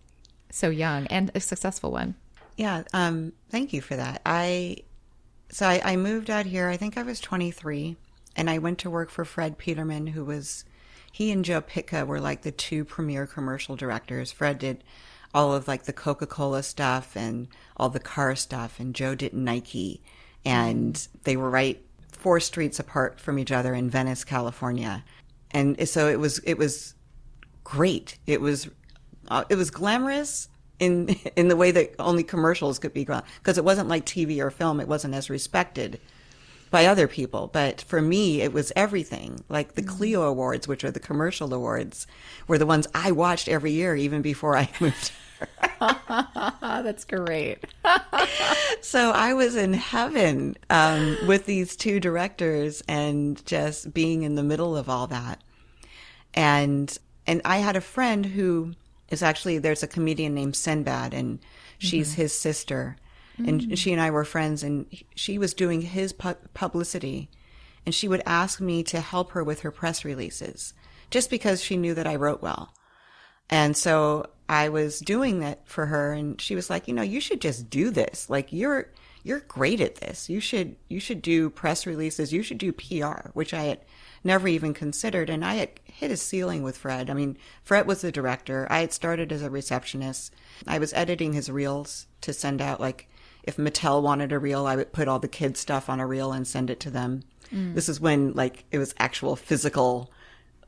[0.50, 2.16] so young and a successful one?
[2.61, 2.83] Yeah.
[2.92, 4.20] Um, thank you for that.
[4.27, 4.77] I,
[5.51, 7.96] so I, I moved out here, I think I was 23
[8.37, 10.66] and I went to work for Fred Peterman, who was,
[11.11, 14.31] he and Joe Pytka were like the two premier commercial directors.
[14.31, 14.85] Fred did
[15.33, 19.33] all of like the Coca Cola stuff and all the car stuff, and Joe did
[19.33, 20.03] Nike,
[20.44, 25.03] and they were right four streets apart from each other in Venice, California,
[25.51, 26.94] and so it was it was
[27.64, 28.18] great.
[28.27, 28.68] It was
[29.29, 30.50] uh, it was glamorous
[30.81, 34.40] in in the way that only commercials could be grown because it wasn't like TV
[34.40, 34.81] or film.
[34.81, 36.01] It wasn't as respected
[36.71, 37.49] by other people.
[37.53, 39.45] But for me, it was everything.
[39.49, 39.97] Like the mm-hmm.
[39.97, 42.07] Clio Awards, which are the commercial awards,
[42.49, 45.12] were the ones I watched every year, even before I moved.
[46.61, 47.64] That's great.
[48.81, 54.43] so I was in heaven um, with these two directors and just being in the
[54.43, 55.43] middle of all that.
[56.35, 58.73] And and I had a friend who
[59.11, 61.40] is actually there's a comedian named Sinbad and
[61.79, 62.23] she's mm-hmm.
[62.23, 62.96] his sister
[63.46, 63.79] and mm.
[63.79, 67.31] she and I were friends, and she was doing his pu- publicity,
[67.87, 70.75] and she would ask me to help her with her press releases,
[71.11, 72.75] just because she knew that I wrote well.
[73.49, 77.20] And so I was doing that for her, and she was like, you know, you
[77.20, 78.29] should just do this.
[78.29, 78.88] Like you're
[79.23, 80.29] you're great at this.
[80.29, 82.33] You should you should do press releases.
[82.33, 83.81] You should do PR, which I had
[84.23, 85.31] never even considered.
[85.31, 87.11] And I had hit a ceiling with Fred.
[87.11, 88.67] I mean, Fred was the director.
[88.71, 90.35] I had started as a receptionist.
[90.67, 93.07] I was editing his reels to send out like
[93.43, 96.33] if Mattel wanted a reel, I would put all the kids stuff on a reel
[96.33, 97.23] and send it to them.
[97.53, 97.75] Mm.
[97.75, 100.11] This is when like it was actual physical,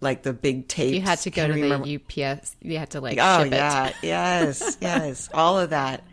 [0.02, 0.92] like the big tape.
[0.92, 1.86] You had to go to remember?
[1.86, 2.54] the UPS.
[2.60, 3.16] You had to like.
[3.18, 6.04] Oh yeah, yes, yes, all of that.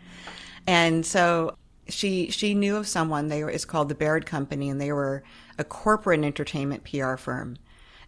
[0.66, 3.28] And so she she knew of someone.
[3.28, 5.22] They were it's called the Baird Company, and they were
[5.58, 7.58] a corporate entertainment PR firm,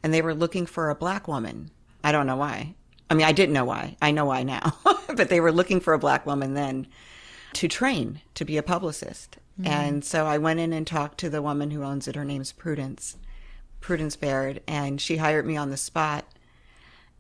[0.03, 1.71] and they were looking for a black woman.
[2.05, 2.75] I don't know why.
[3.09, 3.97] I mean, I didn't know why.
[4.01, 4.77] I know why now,
[5.15, 6.87] but they were looking for a black woman then
[7.55, 9.39] to train to be a publicist.
[9.61, 9.67] Mm.
[9.67, 12.17] And so I went in and talked to the woman who owns it.
[12.17, 13.19] Her name's Prudence,
[13.81, 16.25] Prudence Baird, and she hired me on the spot.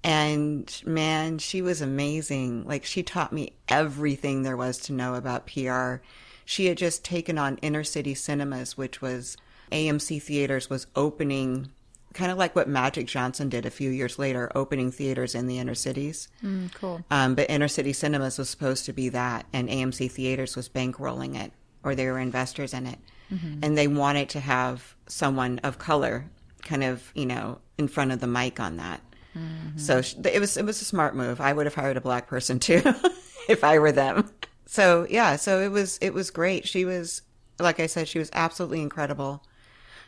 [0.02, 2.66] And man, she was amazing.
[2.66, 5.96] Like she taught me everything there was to know about PR.
[6.44, 9.36] She had just taken on inner city cinemas, which was
[9.70, 11.70] AMC theaters was opening
[12.12, 15.58] kind of like what Magic Johnson did a few years later, opening theaters in the
[15.58, 16.28] inner cities.
[16.44, 17.04] Mm, cool.
[17.10, 21.42] Um, but inner city cinemas was supposed to be that, and AMC Theaters was bankrolling
[21.42, 22.98] it, or they were investors in it,
[23.32, 23.60] mm-hmm.
[23.62, 26.26] and they wanted to have someone of color,
[26.62, 29.00] kind of, you know, in front of the mic on that.
[29.36, 29.78] Mm-hmm.
[29.78, 31.40] So it was it was a smart move.
[31.40, 32.82] I would have hired a black person too,
[33.48, 34.30] if I were them.
[34.66, 36.68] So yeah, so it was it was great.
[36.68, 37.22] She was,
[37.58, 39.42] like I said, she was absolutely incredible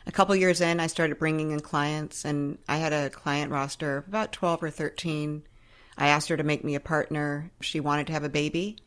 [0.07, 3.97] a couple years in, I started bringing in clients, and I had a client roster
[3.97, 5.43] of about 12 or 13.
[5.97, 7.51] I asked her to make me a partner.
[7.61, 8.77] She wanted to have a baby.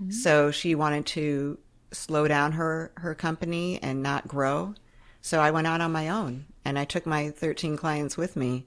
[0.00, 0.10] Mm-hmm.
[0.10, 1.58] So she wanted to
[1.92, 4.74] slow down her, her company and not grow.
[5.20, 8.66] So I went out on my own and I took my 13 clients with me.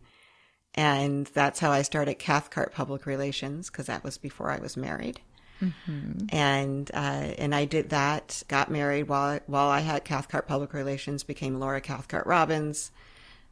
[0.76, 5.22] And that's how I started Cathcart Public Relations because that was before I was married.
[5.64, 6.26] Mm-hmm.
[6.30, 8.44] And uh, and I did that.
[8.48, 11.24] Got married while while I had Cathcart Public Relations.
[11.24, 12.92] Became Laura Cathcart Robbins,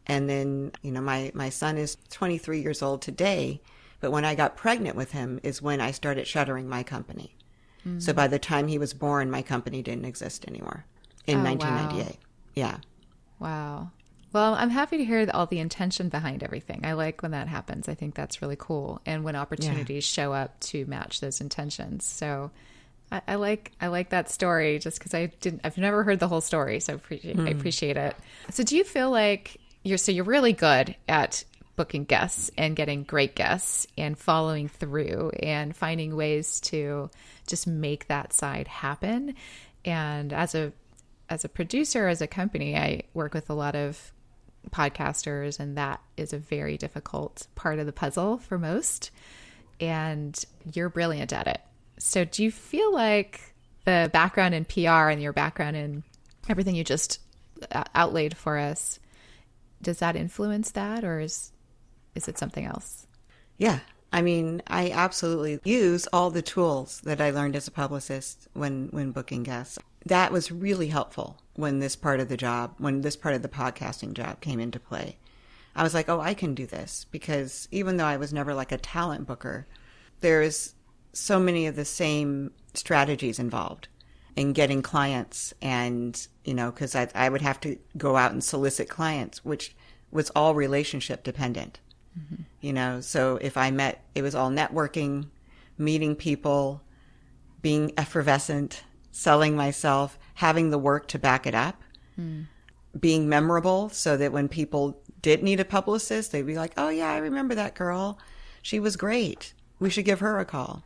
[0.08, 3.62] and then you know my my son is 23 years old today.
[4.00, 7.36] But when I got pregnant with him is when I started shuttering my company.
[7.86, 8.00] Mm-hmm.
[8.00, 10.86] So by the time he was born, my company didn't exist anymore
[11.28, 12.06] in oh, 1998.
[12.06, 12.18] Wow.
[12.56, 12.78] Yeah.
[13.40, 13.92] Wow.
[14.34, 16.86] Well, I'm happy to hear all the intention behind everything.
[16.86, 17.90] I like when that happens.
[17.90, 20.24] I think that's really cool, and when opportunities yeah.
[20.24, 22.06] show up to match those intentions.
[22.06, 22.52] So,
[23.12, 25.62] I, I like I like that story just because I didn't.
[25.64, 27.48] I've never heard the whole story, so appreciate, mm.
[27.48, 27.60] I hmm.
[27.60, 28.16] appreciate it.
[28.52, 31.44] So, do you feel like you're so you're really good at
[31.76, 37.10] booking guests and getting great guests and following through and finding ways to
[37.48, 39.36] just make that side happen.
[39.84, 40.74] And as a
[41.30, 44.12] as a producer, as a company, I work with a lot of
[44.70, 49.12] podcasters, and that is a very difficult part of the puzzle for most.
[49.80, 50.38] And
[50.74, 51.60] you're brilliant at it.
[51.98, 53.42] So, do you feel like
[53.86, 56.04] the background in PR and your background in
[56.48, 57.20] everything you just
[57.72, 59.00] uh, outlaid for us
[59.82, 61.52] does that influence that, or is
[62.16, 63.08] is it something else?
[63.58, 63.80] Yeah,
[64.12, 68.90] I mean, I absolutely use all the tools that I learned as a publicist when
[68.92, 69.80] when booking guests.
[70.06, 73.50] That was really helpful when this part of the job, when this part of the
[73.50, 75.18] podcasting job came into play.
[75.76, 78.72] I was like, "Oh, I can do this" because even though I was never like
[78.72, 79.68] a talent booker,
[80.22, 80.76] there's
[81.14, 83.88] so many of the same strategies involved
[84.36, 88.44] in getting clients and, you know, cuz I I would have to go out and
[88.44, 89.76] solicit clients, which
[90.10, 91.80] was all relationship dependent.
[92.18, 92.44] Mm-hmm.
[92.62, 95.28] You know, so if I met, it was all networking,
[95.78, 96.82] meeting people,
[97.62, 101.82] being effervescent, selling myself, having the work to back it up,
[102.20, 102.48] mm.
[103.00, 107.12] being memorable so that when people did need a publicist, they'd be like, oh, yeah,
[107.12, 108.18] I remember that girl.
[108.62, 109.54] She was great.
[109.80, 110.84] We should give her a call.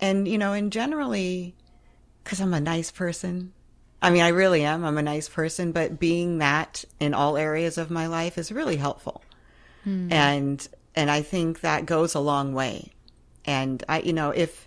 [0.00, 1.54] And, you know, and generally,
[2.22, 3.52] because I'm a nice person,
[4.02, 4.84] I mean, I really am.
[4.84, 8.76] I'm a nice person, but being that in all areas of my life is really
[8.76, 9.22] helpful.
[9.86, 10.12] Mm.
[10.12, 12.92] And and I think that goes a long way.
[13.44, 14.65] And I you know, if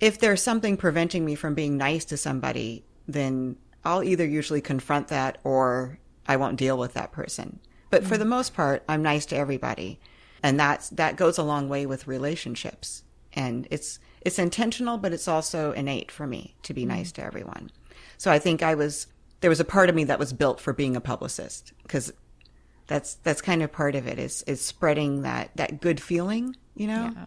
[0.00, 5.08] if there's something preventing me from being nice to somebody, then I'll either usually confront
[5.08, 7.60] that or I won't deal with that person.
[7.90, 8.06] But mm.
[8.06, 10.00] for the most part, I'm nice to everybody.
[10.42, 13.04] And that's that goes a long way with relationships.
[13.32, 16.88] And it's it's intentional, but it's also innate for me to be mm.
[16.88, 17.70] nice to everyone.
[18.18, 19.06] So I think I was
[19.40, 22.12] there was a part of me that was built for being a publicist because
[22.86, 26.86] that's that's kind of part of it is is spreading that that good feeling you
[26.86, 27.24] know yeah.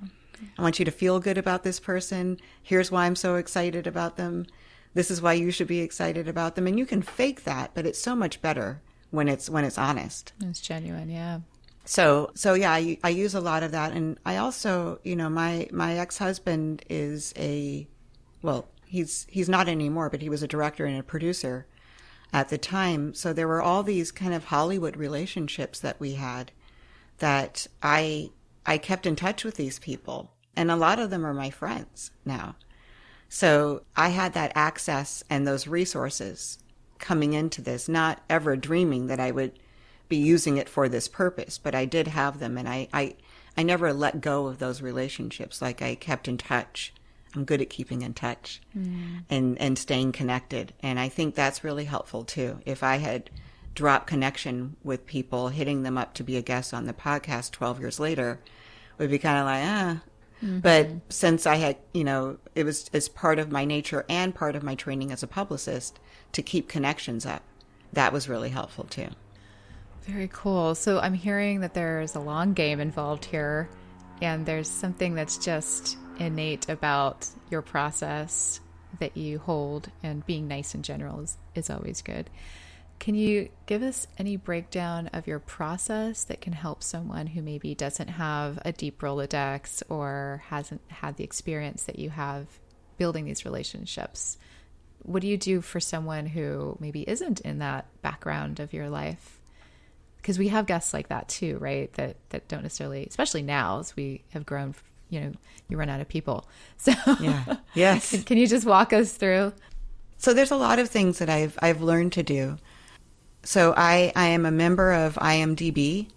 [0.57, 2.37] I want you to feel good about this person.
[2.61, 4.45] Here's why i'm so excited about them.
[4.93, 6.65] This is why you should be excited about them.
[6.67, 10.33] And you can fake that but it's so much better when it's when it's honest.
[10.41, 11.39] It's genuine yeah.
[11.85, 13.93] So so yeah I, I use a lot of that.
[13.93, 17.87] And i also you know my my ex-husband is a
[18.41, 21.67] well he's he's not anymore but he was a director and a producer
[22.31, 23.13] at the time.
[23.13, 26.51] So there were all these kind of Hollywood relationships that we had
[27.17, 28.31] that I
[28.65, 32.11] I kept in touch with these people and a lot of them are my friends
[32.25, 32.55] now.
[33.29, 36.59] So I had that access and those resources
[36.97, 39.59] coming into this, not ever dreaming that I would
[40.09, 43.15] be using it for this purpose, but I did have them and I, I,
[43.55, 45.61] I never let go of those relationships.
[45.61, 46.93] Like I kept in touch
[47.35, 49.23] I'm good at keeping in touch mm.
[49.29, 50.73] and, and staying connected.
[50.81, 52.59] And I think that's really helpful too.
[52.65, 53.29] If I had
[53.79, 57.79] dropped connection with people, hitting them up to be a guest on the podcast 12
[57.79, 58.37] years later,
[58.97, 60.01] would be kind of like, ah.
[60.43, 60.59] Mm-hmm.
[60.59, 64.57] But since I had, you know, it was as part of my nature and part
[64.57, 65.97] of my training as a publicist
[66.33, 67.41] to keep connections up,
[67.93, 69.07] that was really helpful too.
[70.01, 70.75] Very cool.
[70.75, 73.69] So I'm hearing that there's a long game involved here,
[74.21, 78.59] and there's something that's just innate about your process
[78.99, 82.29] that you hold and being nice in general is, is always good.
[82.99, 87.73] Can you give us any breakdown of your process that can help someone who maybe
[87.73, 92.47] doesn't have a deep Rolodex or hasn't had the experience that you have
[92.97, 94.37] building these relationships?
[95.03, 99.39] What do you do for someone who maybe isn't in that background of your life?
[100.17, 101.91] Because we have guests like that too, right?
[101.93, 104.75] That that don't necessarily, especially now as we have grown
[105.09, 105.31] you know
[105.67, 109.51] you run out of people so yeah yes can, can you just walk us through
[110.19, 112.57] so there's a lot of things that i've i've learned to do
[113.43, 116.09] so i i am a member of imdb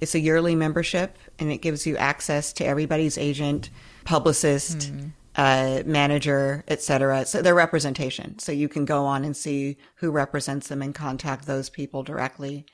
[0.00, 3.70] it's a yearly membership and it gives you access to everybody's agent
[4.04, 5.10] publicist mm.
[5.36, 10.68] uh, manager etc so their representation so you can go on and see who represents
[10.68, 12.66] them and contact those people directly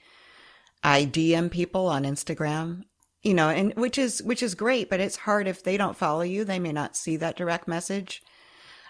[0.84, 2.82] I DM people on Instagram
[3.22, 6.22] you know, and which is, which is great, but it's hard if they don't follow
[6.22, 6.44] you.
[6.44, 8.22] They may not see that direct message.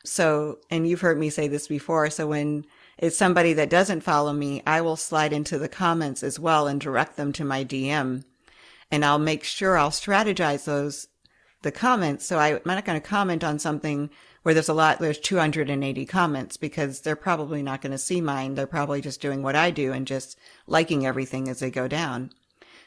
[0.05, 2.09] So, and you've heard me say this before.
[2.11, 2.65] So when
[2.99, 6.81] it's somebody that doesn't follow me, I will slide into the comments as well and
[6.81, 8.25] direct them to my DM.
[8.91, 11.09] And I'll make sure I'll strategize those,
[11.63, 12.27] the comments.
[12.27, 14.11] So I, I'm not going to comment on something
[14.43, 18.55] where there's a lot, there's 280 comments because they're probably not going to see mine.
[18.55, 22.31] They're probably just doing what I do and just liking everything as they go down.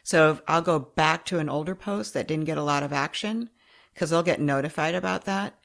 [0.03, 3.49] So I'll go back to an older post that didn't get a lot of action
[3.93, 5.55] because they'll get notified about that.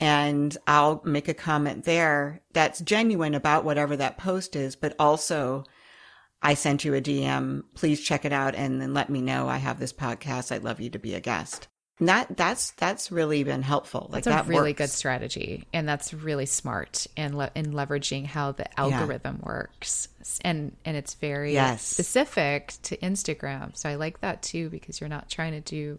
[0.00, 5.64] And I'll make a comment there that's genuine about whatever that post is, but also
[6.42, 7.64] I sent you a DM.
[7.74, 10.50] Please check it out and then let me know I have this podcast.
[10.52, 11.68] I'd love you to be a guest.
[11.98, 14.08] And that that's that's really been helpful.
[14.10, 14.78] Like That's a that really works.
[14.78, 20.08] good strategy, and that's really smart in le- in leveraging how the algorithm works,
[20.42, 21.82] and and it's very Yes.
[21.84, 23.76] specific to Instagram.
[23.76, 25.98] So I like that too because you're not trying to do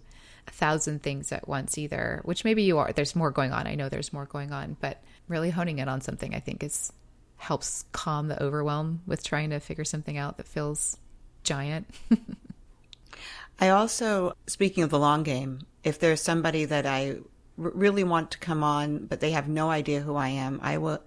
[0.52, 2.22] thousand things at once either.
[2.24, 2.92] Which maybe you are.
[2.92, 3.68] There's more going on.
[3.68, 6.92] I know there's more going on, but really honing in on something, I think, is
[7.38, 10.98] helps calm the overwhelm with trying to figure something out that feels
[11.44, 11.88] giant.
[13.60, 17.18] I also, speaking of the long game, if there's somebody that I
[17.58, 20.78] r- really want to come on, but they have no idea who I am, I
[20.78, 21.02] will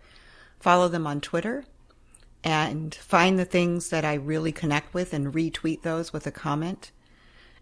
[0.58, 1.64] follow them on Twitter
[2.42, 6.90] and find the things that I really connect with and retweet those with a comment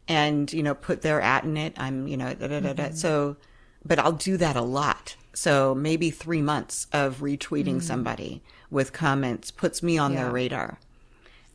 [0.08, 1.74] and, you know, put their at in it.
[1.76, 2.84] I'm, you know, da, da, da, da.
[2.84, 2.94] Mm-hmm.
[2.94, 3.36] so,
[3.84, 5.16] but I'll do that a lot.
[5.34, 7.80] So maybe three months of retweeting mm-hmm.
[7.80, 10.78] somebody with comments puts me on their radar.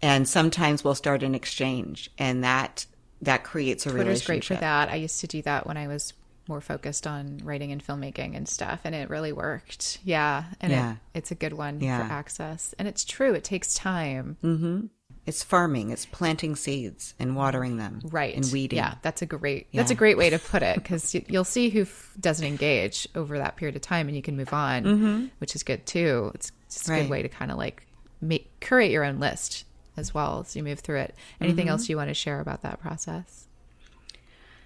[0.02, 2.86] And sometimes we'll start an exchange and that,
[3.22, 4.28] that creates a Twitter's relationship.
[4.28, 4.90] great for that.
[4.90, 6.14] I used to do that when I was
[6.48, 10.00] more focused on writing and filmmaking and stuff, and it really worked.
[10.04, 10.92] Yeah, and Yeah.
[10.92, 12.06] It, it's a good one Yeah.
[12.06, 13.34] for access, and it's true.
[13.34, 14.86] It takes time, mm-hmm.
[15.28, 15.92] It's farming.
[15.92, 18.00] It's planting seeds and watering them.
[18.06, 18.34] right?
[18.34, 18.78] And weeding.
[18.78, 19.68] Yeah, that's a great.
[19.74, 23.38] That's a great way to put it because you'll see who f- doesn't engage over
[23.38, 26.32] that period of time, and you can move on, which is good too.
[26.34, 26.92] It's just a Mm-hmm.
[26.94, 27.02] Right.
[27.04, 27.86] good way to kind of like
[28.22, 29.66] make curate your own list
[29.98, 31.16] as well as you move through it.
[31.42, 31.72] Anything Mm-hmm.
[31.72, 33.48] else you want to share about that process?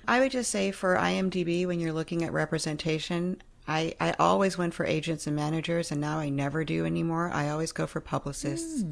[0.07, 4.73] I would just say for IMDb, when you're looking at representation, I, I always went
[4.73, 7.29] for agents and managers, and now I never do anymore.
[7.33, 8.83] I always go for publicists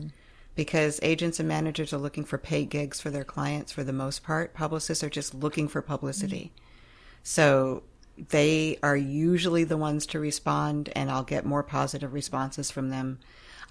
[0.60, 4.24] because agents and managers are looking for paid gigs for their clients for the most
[4.24, 4.54] part.
[4.54, 6.52] Publicists are just looking for publicity.
[7.24, 7.84] So
[8.28, 13.20] they are usually the ones to respond, and I'll get more positive responses from them.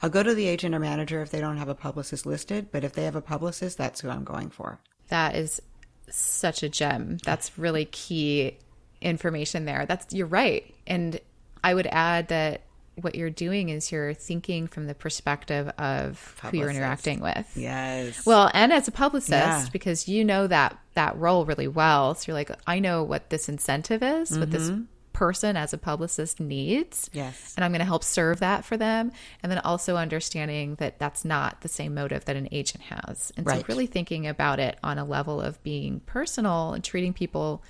[0.00, 2.84] I'll go to the agent or manager if they don't have a publicist listed, but
[2.84, 4.80] if they have a publicist, that's who I'm going for.
[5.08, 5.60] That is
[6.08, 7.18] such a gem.
[7.22, 8.56] That's really key
[9.02, 9.84] information there.
[9.84, 10.74] That's you're right.
[10.86, 11.20] And
[11.62, 12.62] I would add that
[13.02, 17.50] what you're doing is you're thinking from the perspective of who you're interacting with.
[17.56, 18.24] Yes.
[18.26, 19.66] Well, and as a publicist, Yeah.
[19.72, 22.14] because you know that that role really well.
[22.14, 24.70] So you're like, I know what this incentive is, what this
[25.12, 27.06] person as a publicist needs.
[27.08, 27.18] Mm-hmm.
[27.18, 27.54] Yes.
[27.56, 29.10] And I'm going to help serve that for them.
[29.42, 33.32] And then also understanding that that's not the same motive that an agent has.
[33.36, 37.64] And so really thinking about it on a level of being personal and treating people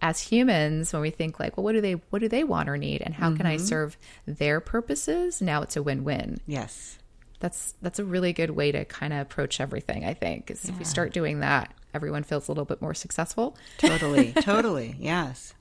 [0.00, 2.76] as humans when we think like, well, what do they what do they want or
[2.76, 3.96] need and how can I serve
[4.26, 5.42] their purposes?
[5.42, 6.98] Now it's a win-win yes.
[7.40, 10.78] that's that's a really good way to kind of approach everything i think is if
[10.78, 14.32] we start doing that everyone feels a little bit more successful Totally.
[14.40, 14.96] totally.
[14.98, 15.54] Yes.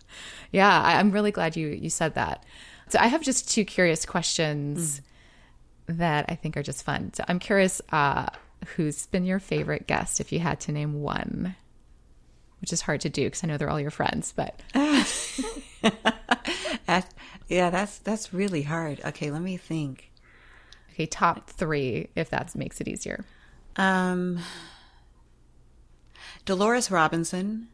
[0.51, 2.43] yeah I, i'm really glad you you said that
[2.89, 5.01] so i have just two curious questions
[5.87, 8.25] that i think are just fun so i'm curious uh
[8.75, 11.55] who's been your favorite guest if you had to name one
[12.61, 14.59] which is hard to do because i know they're all your friends but
[16.87, 17.13] That,
[17.49, 19.01] yeah, that's that's really hard.
[19.05, 20.09] Okay, let me think.
[20.91, 23.25] okay top three if that makes it easier
[23.75, 24.39] Um,
[26.45, 27.67] Dolores Robinson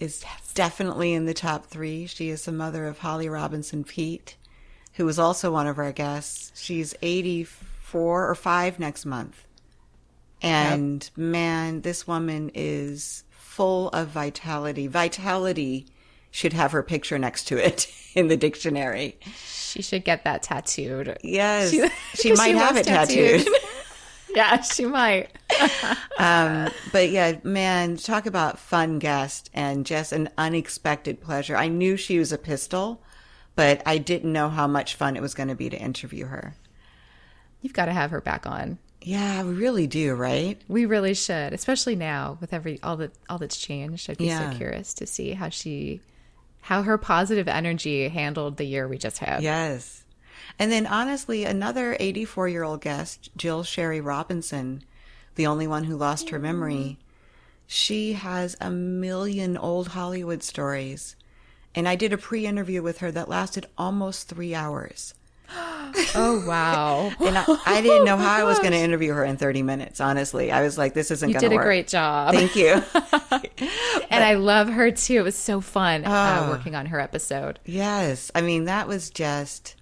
[0.00, 2.06] is definitely in the top three.
[2.06, 4.36] She is the mother of Holly Robinson Peete,
[4.94, 6.52] who is also one of our guests.
[6.60, 9.46] She's 84 or 5 next month.
[10.42, 13.24] And man, this woman is
[13.60, 14.86] full of vitality.
[14.86, 15.84] Vitality
[16.30, 19.18] should have her picture next to it in the dictionary.
[19.44, 23.46] she should get that tattooed Yes, She- she, might she have it tattooed.
[24.34, 25.28] yeah she might
[26.18, 31.54] um, but yeah, man, talk about fun guest and just an unexpected pleasure.
[31.56, 33.02] I knew she was a pistol,
[33.56, 36.54] but I didn't know how much fun it was going to be to interview her.
[37.60, 40.60] you've got to have her back on Yeah, we really do, right?
[40.68, 44.10] We really should, especially now with every all that all that's changed.
[44.10, 44.52] I'd be Yeah.
[44.52, 46.00] so curious to see how she,
[46.60, 49.42] how her positive energy handled the year we just had.
[49.42, 50.04] Yes.
[50.58, 54.82] And then honestly, another 84 year old guest, Jill Schary Robinson,
[55.36, 57.00] the only one who lost her memory, mm-hmm.
[57.66, 61.16] she has a million old Hollywood stories.
[61.74, 65.14] And I did a pre interview with her that lasted almost three hours.
[66.14, 69.36] Oh wow, And I, I didn't know how I was going to interview her in
[69.36, 70.52] 30 minutes, honestly.
[70.52, 71.64] I was like, this isn't you going to did a work.
[71.64, 72.82] great job, Thank you.
[74.10, 75.16] and I love her too.
[75.16, 76.50] It was so fun uh, Oh.
[76.50, 77.58] working on her episode.
[77.64, 78.30] yes.
[78.34, 79.74] I mean, that was just,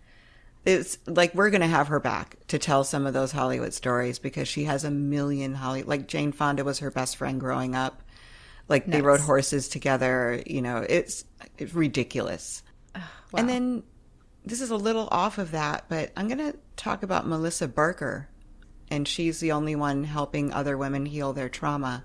[0.64, 4.18] it's like we're going to have her back to tell some of those Hollywood stories
[4.18, 8.02] because she has a million Holly, like Jane Fonda was her best friend growing up.
[8.68, 11.24] Like they rode horses together, you know, it's,
[11.56, 12.62] it's ridiculous.
[13.34, 13.82] And then
[14.48, 18.28] this is a little off of that, but I'm going to talk about Melissa Barker.
[18.90, 22.04] and she's the only one helping other women heal their trauma.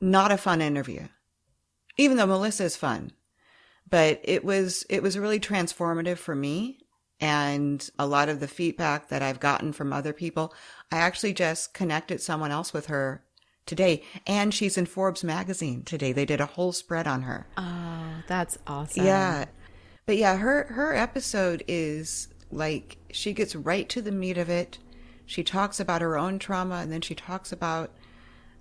[0.00, 1.08] Not a fun interview,
[1.96, 3.12] even though Melissa is fun,
[3.88, 6.78] but it was it was really transformative for me
[7.20, 10.52] and a lot of the feedback that I've gotten from other people.
[10.92, 13.24] I actually just connected someone else with her
[13.66, 16.12] today, and she's in Forbes magazine today.
[16.12, 17.46] They did a whole spread on her.
[17.56, 19.06] Oh, that's awesome.
[19.06, 19.46] Yeah.
[20.06, 24.78] But yeah, her her episode is like she gets right to the meat of it.
[25.26, 27.90] She talks about her own trauma and then she talks about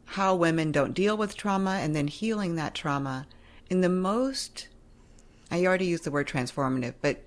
[0.05, 3.27] how women don't deal with trauma and then healing that trauma
[3.69, 4.67] in the most
[5.53, 7.25] I already used the word transformative, but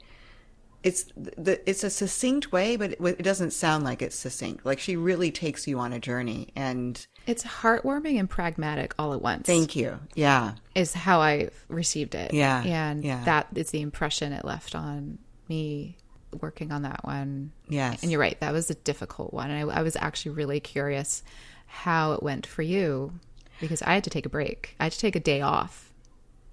[0.83, 4.67] it's the it's a succinct way, but it, it doesn't sound like it's succinct.
[4.67, 9.21] Like she really takes you on a journey, and it's heartwarming and pragmatic all at
[9.21, 9.47] once.
[9.47, 9.99] Thank you.
[10.15, 12.33] Yeah, is how I received it.
[12.33, 13.25] Yeah, and yeah.
[13.25, 15.19] that is the impression it left on
[15.49, 15.97] me
[16.41, 17.53] working on that one.
[17.69, 18.39] Yes, and you're right.
[18.41, 21.23] That was a difficult one, and I, I was actually really curious
[21.67, 23.13] how it went for you
[23.61, 24.75] because I had to take a break.
[24.79, 25.93] I had to take a day off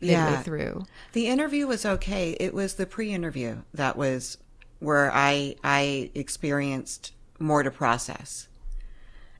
[0.01, 0.41] midway yeah.
[0.41, 0.85] through.
[1.13, 2.31] The interview was okay.
[2.39, 4.37] It was the pre-interview that was
[4.79, 8.47] where I I experienced more to process.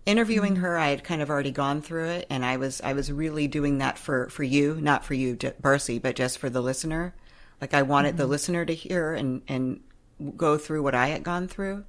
[0.05, 0.63] Interviewing mm-hmm.
[0.63, 3.47] her, I had kind of already gone through it, and I was I was really
[3.47, 7.13] doing that for for you, not for you, Barcy, but just for the listener.
[7.61, 8.17] Like I wanted mm-hmm.
[8.17, 9.79] the listener to hear and and
[10.35, 11.85] go through what I had gone through.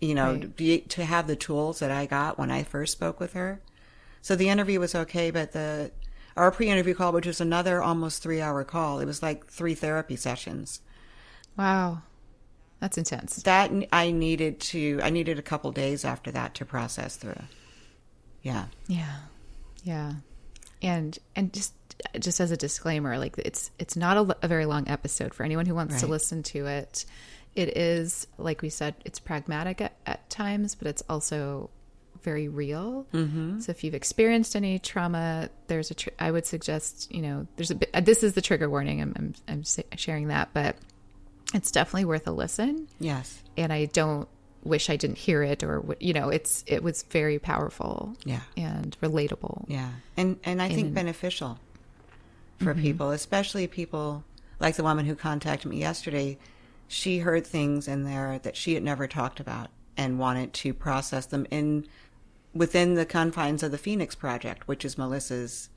[0.00, 0.56] You know, right.
[0.56, 3.60] to, to have the tools that I got when I first spoke with her.
[4.22, 5.90] So the interview was okay, but the
[6.36, 9.00] our pre-interview call, which was another almost three-hour call.
[9.00, 10.80] It was like three therapy sessions.
[11.56, 12.02] Wow,
[12.80, 13.42] that's intense.
[13.42, 15.00] That I needed to.
[15.02, 17.42] I needed a couple days after that to process through.
[18.42, 18.66] Yeah.
[18.88, 19.16] Yeah.
[19.84, 20.14] Yeah.
[20.82, 21.74] And and just
[22.18, 25.66] just as a disclaimer, like it's it's not a, a very long episode for anyone
[25.66, 26.00] who wants right.
[26.00, 27.04] to listen to it.
[27.54, 31.68] It is like we said, it's pragmatic at, at times, but it's also
[32.22, 33.06] very real.
[33.12, 33.60] Mm-hmm.
[33.60, 35.94] So if you've experienced any trauma, there's a.
[35.94, 37.92] Tr- I would suggest you know there's a bit.
[38.06, 39.02] This is the trigger warning.
[39.02, 40.76] I'm I'm, I'm sharing that, but
[41.54, 42.88] it's definitely worth a listen.
[42.98, 43.42] Yes.
[43.56, 44.28] And I don't
[44.62, 48.14] wish I didn't hear it or you know it's it was very powerful.
[48.24, 48.40] Yeah.
[48.56, 49.64] And relatable.
[49.68, 49.90] Yeah.
[50.16, 51.58] And and I think and, beneficial
[52.58, 52.82] for mm-hmm.
[52.82, 54.24] people, especially people
[54.58, 56.38] like the woman who contacted me yesterday.
[56.86, 61.26] She heard things in there that she had never talked about and wanted to process
[61.26, 61.86] them in
[62.52, 65.68] within the confines of the Phoenix Project, which is Melissa's.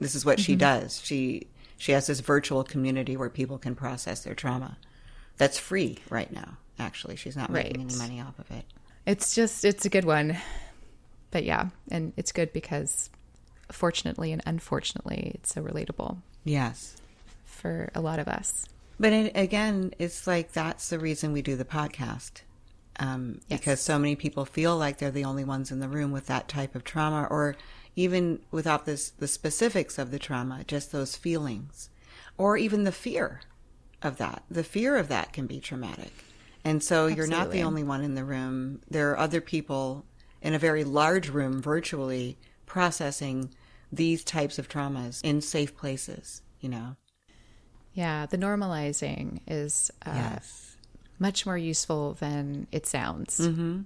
[0.00, 0.44] This is what mm-hmm.
[0.44, 1.00] she does.
[1.02, 1.46] She
[1.76, 4.76] she has this virtual community where people can process their trauma.
[5.38, 6.58] That's free right now.
[6.78, 7.64] Actually, she's not right.
[7.64, 8.64] making any money off of it.
[9.06, 10.36] It's just it's a good one,
[11.30, 13.10] but yeah, and it's good because
[13.72, 16.18] fortunately and unfortunately, it's so relatable.
[16.44, 16.96] Yes,
[17.44, 18.66] for a lot of us.
[19.00, 22.42] But it, again, it's like that's the reason we do the podcast
[22.98, 23.60] um, yes.
[23.60, 26.48] because so many people feel like they're the only ones in the room with that
[26.48, 27.56] type of trauma, or
[27.96, 31.90] even without this, the specifics of the trauma, just those feelings,
[32.36, 33.40] or even the fear
[34.02, 34.42] of that.
[34.50, 36.12] The fear of that can be traumatic.
[36.64, 37.16] And so Absolutely.
[37.16, 38.80] you're not the only one in the room.
[38.90, 40.04] There are other people
[40.42, 43.54] in a very large room virtually processing
[43.90, 46.96] these types of traumas in safe places, you know?
[47.94, 50.68] Yeah, the normalizing is uh, yes
[51.18, 53.40] much more useful than it sounds.
[53.40, 53.82] Mm-hmm.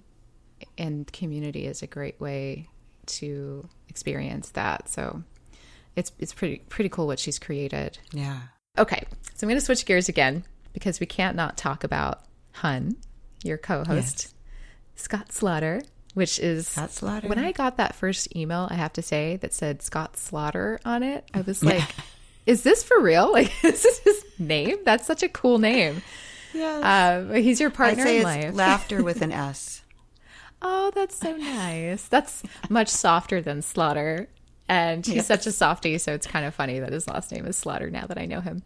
[0.79, 2.69] And community is a great way
[3.07, 4.89] to experience that.
[4.89, 5.23] So
[5.97, 7.99] it's it's pretty pretty cool what she's created.
[8.13, 8.41] Yeah.
[8.79, 9.05] Okay,
[9.35, 12.97] so I'm going to switch gears again because we can't not talk about Hun,
[13.45, 14.35] your co-host, yes.
[14.97, 15.83] Scott Slaughter,
[16.15, 17.29] which is Scott Slaughter.
[17.29, 21.03] When I got that first email, I have to say that said Scott Slaughter on
[21.03, 21.85] it, I was like,
[22.47, 23.31] "Is this for real?
[23.31, 24.79] Like, is this his name?
[24.85, 26.03] That's such a cool name."
[26.55, 27.27] Yeah.
[27.31, 28.55] Uh, he's your partner in life.
[28.55, 29.83] laughter with an S.
[30.63, 32.09] oh, that's so nice.
[32.09, 34.29] That's much softer than Slaughter.
[34.73, 35.27] And he's yes.
[35.27, 38.07] such a softie, so it's kind of funny that his last name is Slaughter now
[38.07, 38.63] that I know him.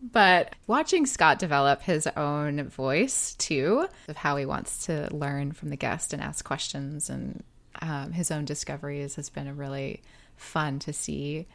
[0.00, 5.70] But watching Scott develop his own voice too, of how he wants to learn from
[5.70, 7.42] the guest and ask questions and
[7.82, 10.04] um, his own discoveries has been a really
[10.36, 11.48] fun to see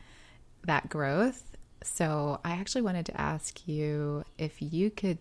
[0.65, 1.55] that growth.
[1.81, 5.19] So I actually wanted to ask you if you could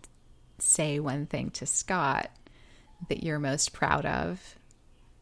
[0.59, 2.29] say one thing to Scott
[3.09, 4.57] that you're most proud of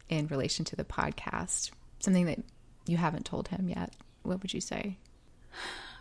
[0.08, 1.72] in relation to the podcast?
[1.98, 2.38] Something that
[2.86, 3.92] you haven't told him yet.
[4.22, 4.98] What would you say?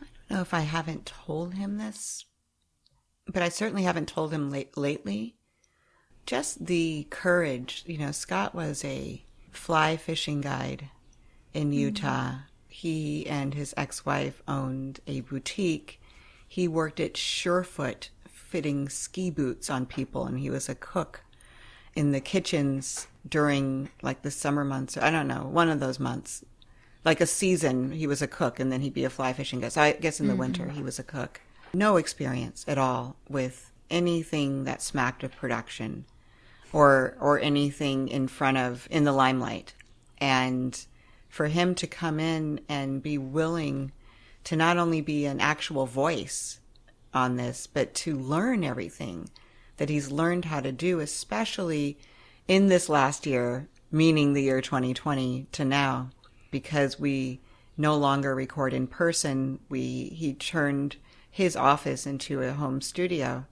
[0.02, 2.26] I don't know if I haven't told him this,
[3.28, 5.36] but I certainly haven't told him late, lately.
[6.26, 7.84] Just the courage.
[7.86, 10.90] You know, Scott was a fly fishing guide
[11.54, 11.74] in mm-hmm.
[11.74, 12.30] Utah.
[12.30, 12.40] Mm-hmm.
[12.68, 16.02] He and his ex wife owned a boutique.
[16.48, 21.22] He worked at Surefoot fitting ski boots on people, and he was a cook.
[21.96, 24.98] in the kitchens during like the summer months.
[24.98, 26.44] I don't know, one of those months.
[27.06, 29.70] Like a season, he was a cook and then he'd be a fly fishing guy.
[29.70, 30.42] So I guess in the mm-hmm.
[30.42, 31.40] winter, he was a cook.
[31.74, 36.06] No experience at all with anything that smacked of production
[36.74, 39.74] or or anything in front of in the limelight.
[40.18, 40.86] And
[41.30, 43.92] for him to come in and be willing
[44.46, 46.60] to not only be an actual voice
[47.14, 49.30] on this, but to learn everything
[49.78, 51.98] that he's learned how to do, especially
[52.48, 56.10] in this last year, meaning the year 2020 to now,
[56.52, 57.42] because we
[57.78, 59.60] no longer record in person.
[59.70, 60.98] We he turned
[61.30, 63.46] his office into a home studio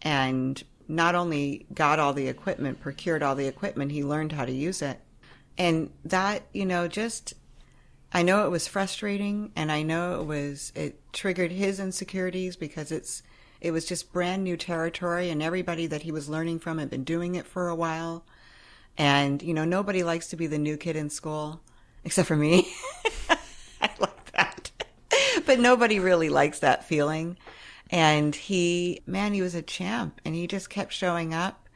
[0.00, 4.52] and not only got all the equipment, procured all the equipment, he learned how to
[4.52, 5.00] use it.
[5.56, 7.34] And that, you know, just
[8.12, 12.92] I know it was frustrating and I know it was it triggered his insecurities because
[12.92, 13.22] it's
[13.60, 17.04] it was just brand new territory and everybody that he was learning from had been
[17.04, 18.24] doing it for a while.
[18.98, 21.62] And, you know, nobody likes to be the new kid in school
[22.04, 22.72] except for me.
[23.80, 24.70] I like that.
[25.46, 27.36] but nobody really likes that feeling.
[27.90, 31.68] And he, man, he was a champ and he just kept showing up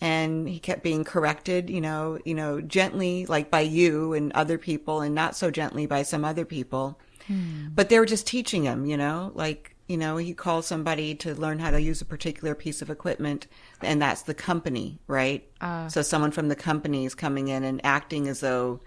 [0.00, 4.58] and he kept being corrected, you know, you know, gently like by you and other
[4.58, 7.00] people and not so gently by some other people.
[7.26, 7.68] Hmm.
[7.74, 11.34] But they were just teaching him, you know, like, you know, he called somebody to
[11.34, 13.46] learn how to use a particular piece of equipment
[13.80, 15.48] and that's the company, right?
[15.60, 18.80] Uh, so someone from the company is coming in and acting as though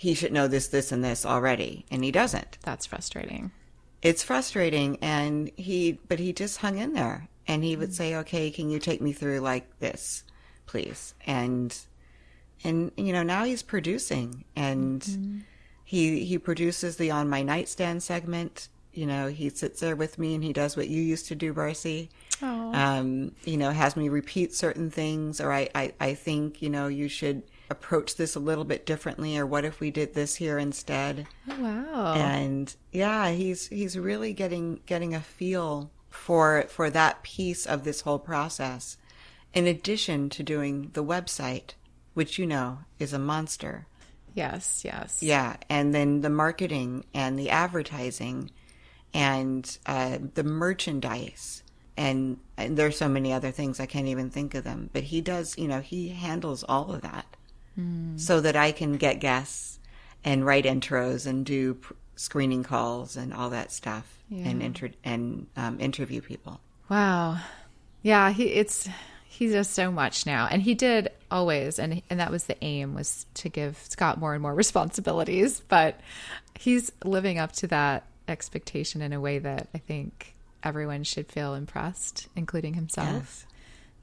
[0.00, 2.56] he should know this, this, and this already, and he doesn't.
[2.62, 3.50] That's frustrating.
[4.00, 8.50] It's frustrating, and he, but he just hung in there, and he would say, "Okay,
[8.50, 10.24] can you take me through like this,
[10.64, 11.78] please?" And,
[12.64, 15.38] and you know, now he's producing, and mm-hmm.
[15.84, 18.68] he he produces the on my nightstand segment.
[18.94, 21.52] You know, he sits there with me, and he does what you used to do,
[21.52, 22.08] Barcy.
[22.42, 26.88] Um, you know, has me repeat certain things, or I, I, I think, you know,
[26.88, 30.58] you should approach this a little bit differently or what if we did this here
[30.58, 31.26] instead?
[31.48, 32.14] Oh, wow.
[32.14, 38.00] And yeah he's he's really getting getting a feel for for that piece of this
[38.00, 38.96] whole process
[39.54, 41.74] in addition to doing the website
[42.14, 43.86] which you know is a monster.
[44.34, 45.22] Yes yes.
[45.22, 48.50] Yeah and then the marketing and the advertising
[49.14, 51.62] and uh, the merchandise
[51.96, 54.88] and, and there's so many other things I can't even think of them.
[54.92, 57.26] But he does, you know, he handles all of that
[57.80, 58.20] mm.
[58.20, 59.78] so that I can get guests
[60.24, 64.48] and write intros and do pr- screening calls and all that stuff yeah.
[64.48, 66.60] and inter- and um, interview people.
[66.88, 67.38] Wow,
[68.02, 68.88] yeah, he it's
[69.24, 72.94] he does so much now, and he did always, and and that was the aim
[72.94, 76.00] was to give Scott more and more responsibilities, but
[76.58, 81.54] he's living up to that expectation in a way that I think everyone should feel
[81.54, 83.08] impressed, including himself.
[83.08, 83.46] Yes.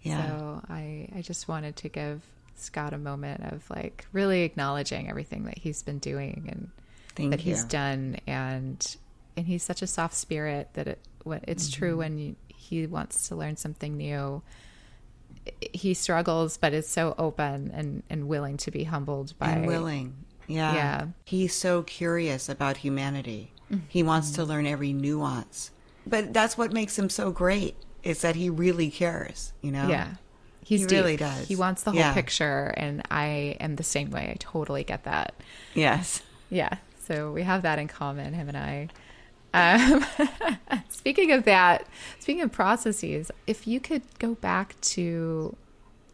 [0.01, 0.27] Yeah.
[0.27, 2.21] So I I just wanted to give
[2.59, 6.69] Scott a moment of like really acknowledging everything that he's been doing and
[7.15, 7.53] Thank that you.
[7.53, 8.17] he's done.
[8.27, 8.97] And
[9.35, 11.79] and he's such a soft spirit that it it's mm-hmm.
[11.79, 14.41] true when he wants to learn something new.
[15.73, 20.15] He struggles but is so open and and willing to be humbled by and willing.
[20.47, 20.73] Yeah.
[20.73, 21.05] Yeah.
[21.25, 23.51] He's so curious about humanity.
[23.69, 23.83] Mm-hmm.
[23.89, 25.71] he wants to learn every nuance.
[26.05, 29.89] But that's what makes him so great is that he really cares you know?
[29.89, 30.13] Yeah
[30.67, 30.97] He's he deep.
[30.97, 31.47] really does.
[31.47, 32.13] He wants the whole yeah.
[32.13, 34.31] picture, and I am the same way.
[34.33, 35.33] I totally get that.
[35.73, 36.21] Yes.
[36.49, 36.75] Yeah.
[37.05, 38.89] So we have that in common, him and I.
[39.53, 40.05] Um,
[40.89, 41.87] speaking of that,
[42.19, 45.55] speaking of processes, if you could go back to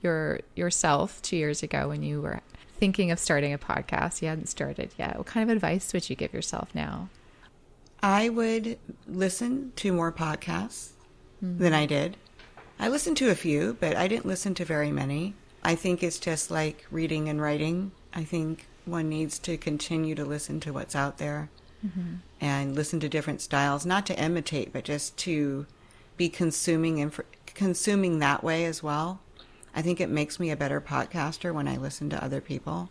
[0.03, 2.41] your yourself two years ago when you were
[2.77, 5.17] thinking of starting a podcast, you hadn't started yet.
[5.17, 7.09] What kind of advice would you give yourself now?
[8.03, 8.77] I would
[9.07, 10.89] listen to more podcasts
[11.43, 11.57] mm-hmm.
[11.57, 12.17] than I did.
[12.79, 15.35] I listened to a few, but I didn't listen to very many.
[15.63, 17.91] I think it's just like reading and writing.
[18.13, 21.49] I think one needs to continue to listen to what's out there
[21.85, 22.15] mm-hmm.
[22.41, 25.65] and listen to different styles, not to imitate, but just to
[26.17, 27.13] be consuming and
[27.45, 29.21] consuming that way as well.
[29.75, 32.89] I think it makes me a better podcaster when I listen to other people.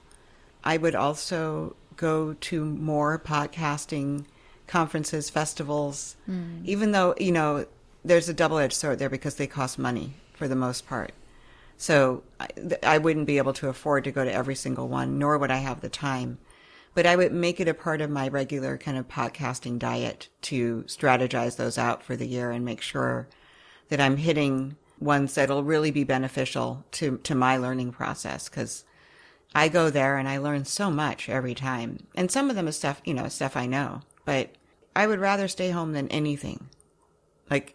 [0.65, 4.25] I would also go to more podcasting
[4.67, 6.65] conferences, festivals, mm.
[6.65, 7.67] even though, you know,
[8.05, 11.13] there's a double edged sword there because they cost money for the most part.
[11.77, 12.49] So I,
[12.83, 15.57] I, wouldn't be able to afford to go to every single one, nor would I
[15.57, 16.39] have the time.
[16.95, 20.85] But I would make it a part of my regular kind of podcasting diet to
[20.87, 23.29] strategize those out for the year and make sure
[23.89, 28.49] that I'm hitting ones that'll really be beneficial to, to my learning process.
[28.49, 28.85] Cause
[29.55, 32.07] I go there and I learn so much every time.
[32.15, 34.51] And some of them is stuff, you know, stuff I know, but
[34.95, 36.69] I would rather stay home than anything.
[37.51, 37.75] Like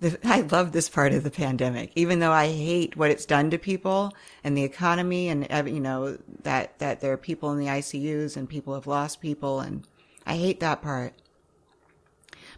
[0.24, 3.58] I love this part of the pandemic, even though I hate what it's done to
[3.58, 7.66] people and the economy and, uh, you know, that, that there are people in the
[7.66, 9.60] ICUs and people have lost people.
[9.60, 9.86] And
[10.26, 11.14] I hate that part.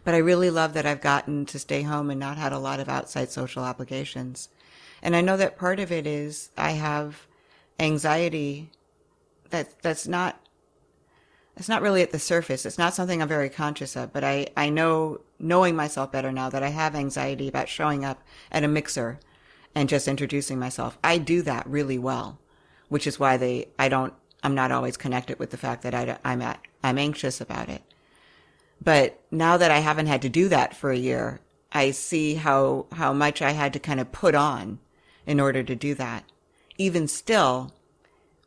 [0.03, 2.79] But I really love that I've gotten to stay home and not had a lot
[2.79, 4.49] of outside social obligations.
[5.01, 7.27] And I know that part of it is I have
[7.79, 8.69] anxiety
[9.49, 10.39] that that's not
[11.55, 12.65] it's not really at the surface.
[12.65, 16.49] It's not something I'm very conscious of, but I, I know, knowing myself better now
[16.49, 19.19] that I have anxiety about showing up at a mixer
[19.75, 20.97] and just introducing myself.
[21.03, 22.39] I do that really well,
[22.89, 26.17] which is why they, I don't, I'm not always connected with the fact that I,
[26.25, 27.83] I'm at, I'm anxious about it.
[28.81, 31.39] But now that I haven't had to do that for a year,
[31.71, 34.79] I see how, how much I had to kind of put on
[35.25, 36.25] in order to do that.
[36.77, 37.71] Even still,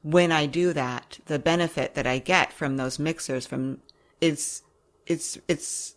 [0.03, 3.79] when I do that, the benefit that I get from those mixers from
[4.21, 4.63] it's
[5.07, 5.95] it's it's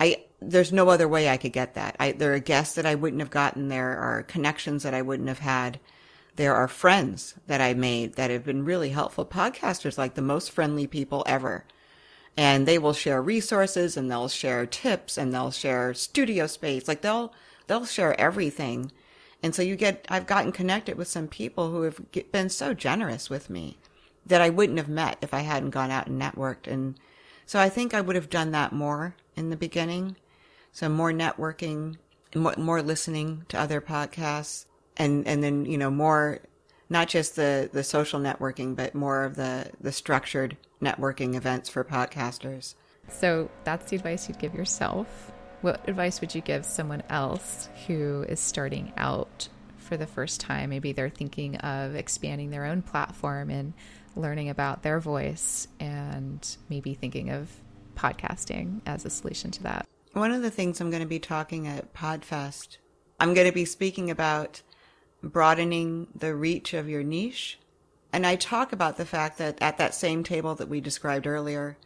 [0.00, 1.96] I there's no other way I could get that.
[1.98, 5.28] I there are guests that I wouldn't have gotten, there are connections that I wouldn't
[5.28, 5.80] have had.
[6.36, 9.26] There are friends that I made that have been really helpful.
[9.26, 11.64] Podcasters like the most friendly people ever.
[12.36, 16.88] And they will share resources and they'll share tips and they'll share studio space.
[16.88, 17.34] Like they'll
[17.66, 18.90] they'll share everything
[19.42, 23.28] and so you get, I've gotten connected with some people who have been so generous
[23.28, 23.76] with me
[24.24, 26.68] that I wouldn't have met if I hadn't gone out and networked.
[26.68, 26.96] And
[27.44, 30.16] so I think I would have done that more in the beginning.
[30.70, 31.96] So more networking,
[32.34, 34.66] more, more listening to other podcasts
[34.96, 36.38] and, and then, you know, more,
[36.88, 41.82] not just the, the social networking, but more of the, the structured networking events for
[41.82, 42.74] podcasters.
[43.08, 45.31] So that's the advice you'd give yourself
[45.62, 49.48] what advice would you give someone else who is starting out
[49.78, 50.70] for the first time?
[50.70, 53.72] Maybe they're thinking of expanding their own platform and
[54.14, 57.48] learning about their voice and maybe thinking of
[57.94, 59.86] podcasting as a solution to that.
[60.12, 62.76] One of the things I'm going to be talking at PodFest,
[63.18, 64.62] I'm going to be speaking about
[65.22, 67.58] broadening the reach of your niche.
[68.12, 71.78] And I talk about the fact that at that same table that we described earlier,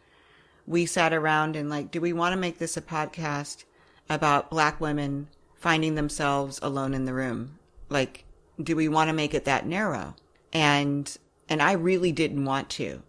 [0.65, 3.63] we sat around and like, do we want to make this a podcast
[4.09, 7.59] about black women finding themselves alone in the room?
[7.89, 8.25] Like,
[8.61, 10.15] do we want to make it that narrow?
[10.53, 11.15] And,
[11.49, 13.01] and I really didn't want to.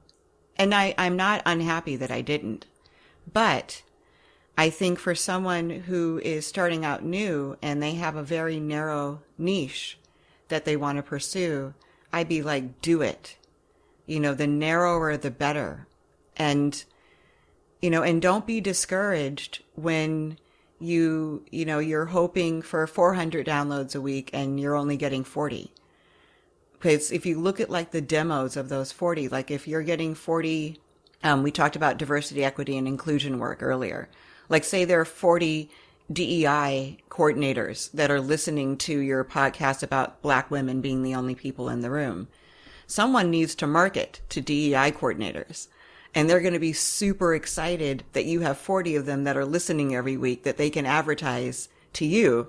[0.56, 2.66] And I, I'm not unhappy that I didn't.
[3.32, 3.82] But
[4.56, 9.22] I think for someone who is starting out new and they have a very narrow
[9.38, 9.98] niche
[10.48, 11.74] that they want to pursue,
[12.12, 13.36] I'd be like, do it.
[14.06, 15.86] You know, the narrower, the better.
[16.36, 16.82] And,
[17.80, 20.38] you know, and don't be discouraged when
[20.80, 25.72] you, you know, you're hoping for 400 downloads a week and you're only getting 40.
[26.72, 30.14] Because if you look at like the demos of those 40, like if you're getting
[30.14, 30.80] 40,
[31.24, 34.08] um, we talked about diversity, equity, and inclusion work earlier.
[34.48, 35.68] Like say there are 40
[36.10, 41.68] DEI coordinators that are listening to your podcast about black women being the only people
[41.68, 42.28] in the room.
[42.86, 45.66] Someone needs to market to DEI coordinators
[46.18, 49.44] and they're going to be super excited that you have 40 of them that are
[49.44, 52.48] listening every week that they can advertise to you.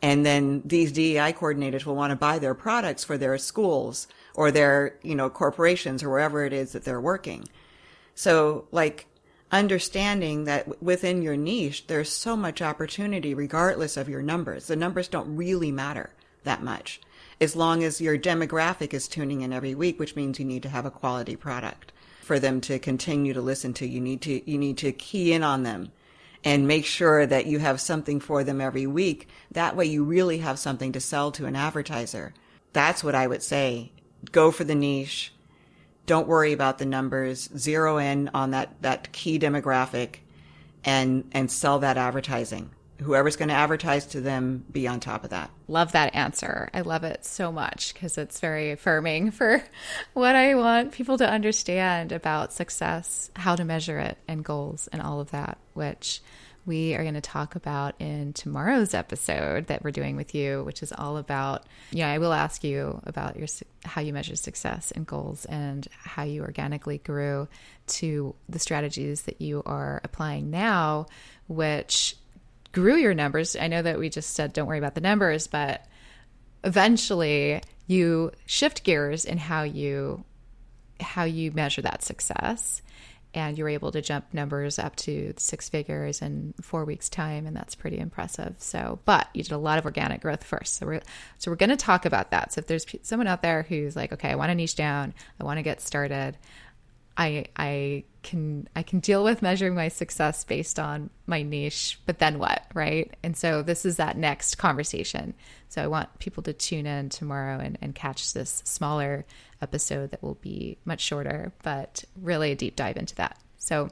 [0.00, 4.50] And then these DEI coordinators will want to buy their products for their schools or
[4.50, 7.46] their, you know, corporations or wherever it is that they're working.
[8.14, 9.04] So like
[9.52, 14.66] understanding that within your niche, there's so much opportunity regardless of your numbers.
[14.66, 16.08] The numbers don't really matter
[16.44, 17.02] that much
[17.38, 20.70] as long as your demographic is tuning in every week, which means you need to
[20.70, 21.92] have a quality product
[22.30, 23.84] for them to continue to listen to.
[23.84, 25.90] You need to, you need to key in on them
[26.44, 29.26] and make sure that you have something for them every week.
[29.50, 32.32] That way you really have something to sell to an advertiser.
[32.72, 33.90] That's what I would say.
[34.30, 35.34] Go for the niche.
[36.06, 37.50] Don't worry about the numbers.
[37.58, 40.18] Zero in on that, that key demographic
[40.84, 42.70] and, and sell that advertising
[43.00, 45.50] whoever's going to advertise to them be on top of that.
[45.68, 46.68] Love that answer.
[46.74, 49.62] I love it so much because it's very affirming for
[50.12, 55.00] what I want people to understand about success, how to measure it, and goals, and
[55.00, 56.20] all of that, which
[56.66, 60.82] we are going to talk about in tomorrow's episode that we're doing with you, which
[60.82, 63.48] is all about, yeah, I will ask you about your
[63.84, 67.48] how you measure success and goals and how you organically grew
[67.86, 71.06] to the strategies that you are applying now,
[71.48, 72.16] which
[72.72, 73.56] grew your numbers.
[73.56, 75.84] I know that we just said don't worry about the numbers, but
[76.64, 80.24] eventually you shift gears in how you
[81.00, 82.82] how you measure that success.
[83.32, 87.56] And you're able to jump numbers up to six figures in four weeks time and
[87.56, 88.56] that's pretty impressive.
[88.58, 90.76] So but you did a lot of organic growth first.
[90.76, 91.00] So we're
[91.38, 92.52] so we're going to talk about that.
[92.52, 95.14] So if there's someone out there who's like okay i want to niche down.
[95.40, 96.36] I want to get started
[97.20, 102.18] I I can I can deal with measuring my success based on my niche, but
[102.18, 103.14] then what, right?
[103.22, 105.34] And so this is that next conversation.
[105.68, 109.26] So I want people to tune in tomorrow and, and catch this smaller
[109.60, 113.38] episode that will be much shorter, but really a deep dive into that.
[113.58, 113.90] So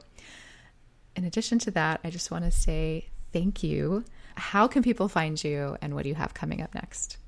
[1.15, 4.05] in addition to that, I just want to say thank you.
[4.37, 7.19] How can people find you and what do you have coming up next?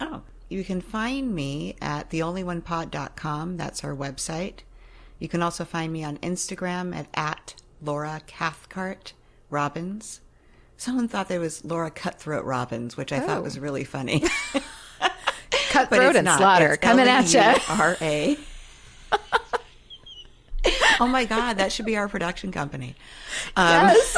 [0.00, 3.58] Oh, you can find me at theonlyonepod.com.
[3.58, 4.60] That's our website.
[5.20, 9.12] You can also find me on Instagram at, at Laura Cathcart
[9.50, 10.20] Robbins.
[10.76, 13.26] Someone thought there was Laura Cutthroat Robbins, which I oh.
[13.26, 14.24] thought was really funny.
[15.70, 16.38] Cutthroat and not.
[16.38, 17.62] slaughter it's coming at you.
[17.68, 18.36] R A.
[21.02, 22.94] Oh my God, that should be our production company.
[23.56, 24.16] Um, yes.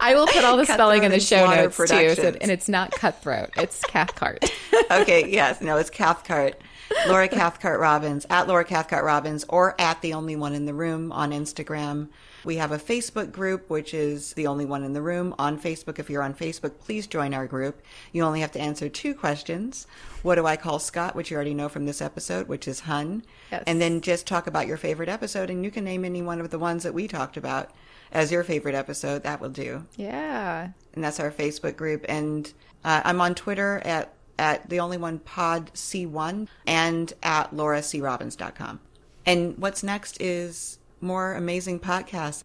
[0.00, 2.92] I will put all the spelling in the show notes too, so, and it's not
[2.92, 4.52] cutthroat; it's Cathcart.
[4.90, 6.60] okay, yes, no, it's Cathcart.
[7.08, 11.12] Laura Cathcart Robbins at Laura Cathcart Robbins or at the only one in the room
[11.12, 12.08] on Instagram.
[12.44, 15.98] We have a Facebook group, which is the only one in the room on Facebook.
[15.98, 17.82] If you're on Facebook, please join our group.
[18.12, 19.86] You only have to answer two questions.
[20.22, 23.22] What do I call Scott, which you already know from this episode, which is Hun.
[23.50, 23.62] Yes.
[23.66, 26.50] And then just talk about your favorite episode, and you can name any one of
[26.50, 27.70] the ones that we talked about
[28.10, 29.22] as your favorite episode.
[29.22, 29.86] That will do.
[29.96, 30.70] Yeah.
[30.94, 32.04] And that's our Facebook group.
[32.08, 32.52] And
[32.84, 38.80] uh, I'm on Twitter at at the only one pod C1 and at lauracrobbins.com.
[39.26, 42.44] And what's next is more amazing podcasts.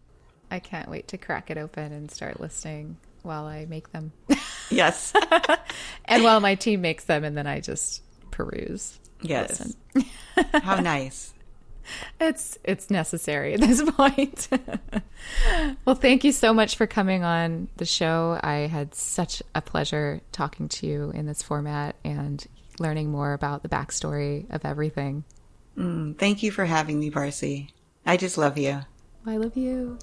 [0.50, 4.12] I can't wait to crack it open and start listening while I make them.
[4.70, 5.14] Yes.
[6.04, 9.00] and while my team makes them, and then I just peruse.
[9.22, 9.74] Yes.
[10.52, 11.32] How nice.
[12.20, 14.48] It's it's necessary at this point.
[15.84, 18.38] well, thank you so much for coming on the show.
[18.42, 22.44] I had such a pleasure talking to you in this format and
[22.78, 25.24] learning more about the backstory of everything.
[25.76, 27.70] Mm, thank you for having me, Barcy.
[28.04, 28.80] I just love you.
[29.26, 29.98] I love you.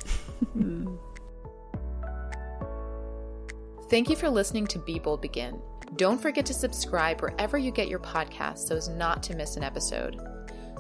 [3.90, 5.62] Thank you for listening to Be Bold Begin.
[5.96, 9.64] Don't forget to subscribe wherever you get your podcasts so as not to miss an
[9.64, 10.20] episode.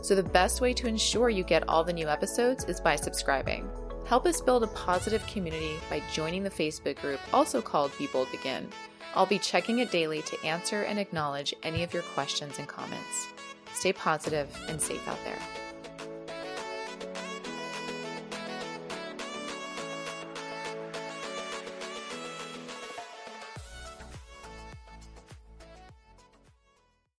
[0.01, 3.69] So, the best way to ensure you get all the new episodes is by subscribing.
[4.05, 8.29] Help us build a positive community by joining the Facebook group, also called Be Bold
[8.31, 8.69] Begin.
[9.15, 13.27] I'll be checking it daily to answer and acknowledge any of your questions and comments.
[13.73, 15.39] Stay positive and safe out there.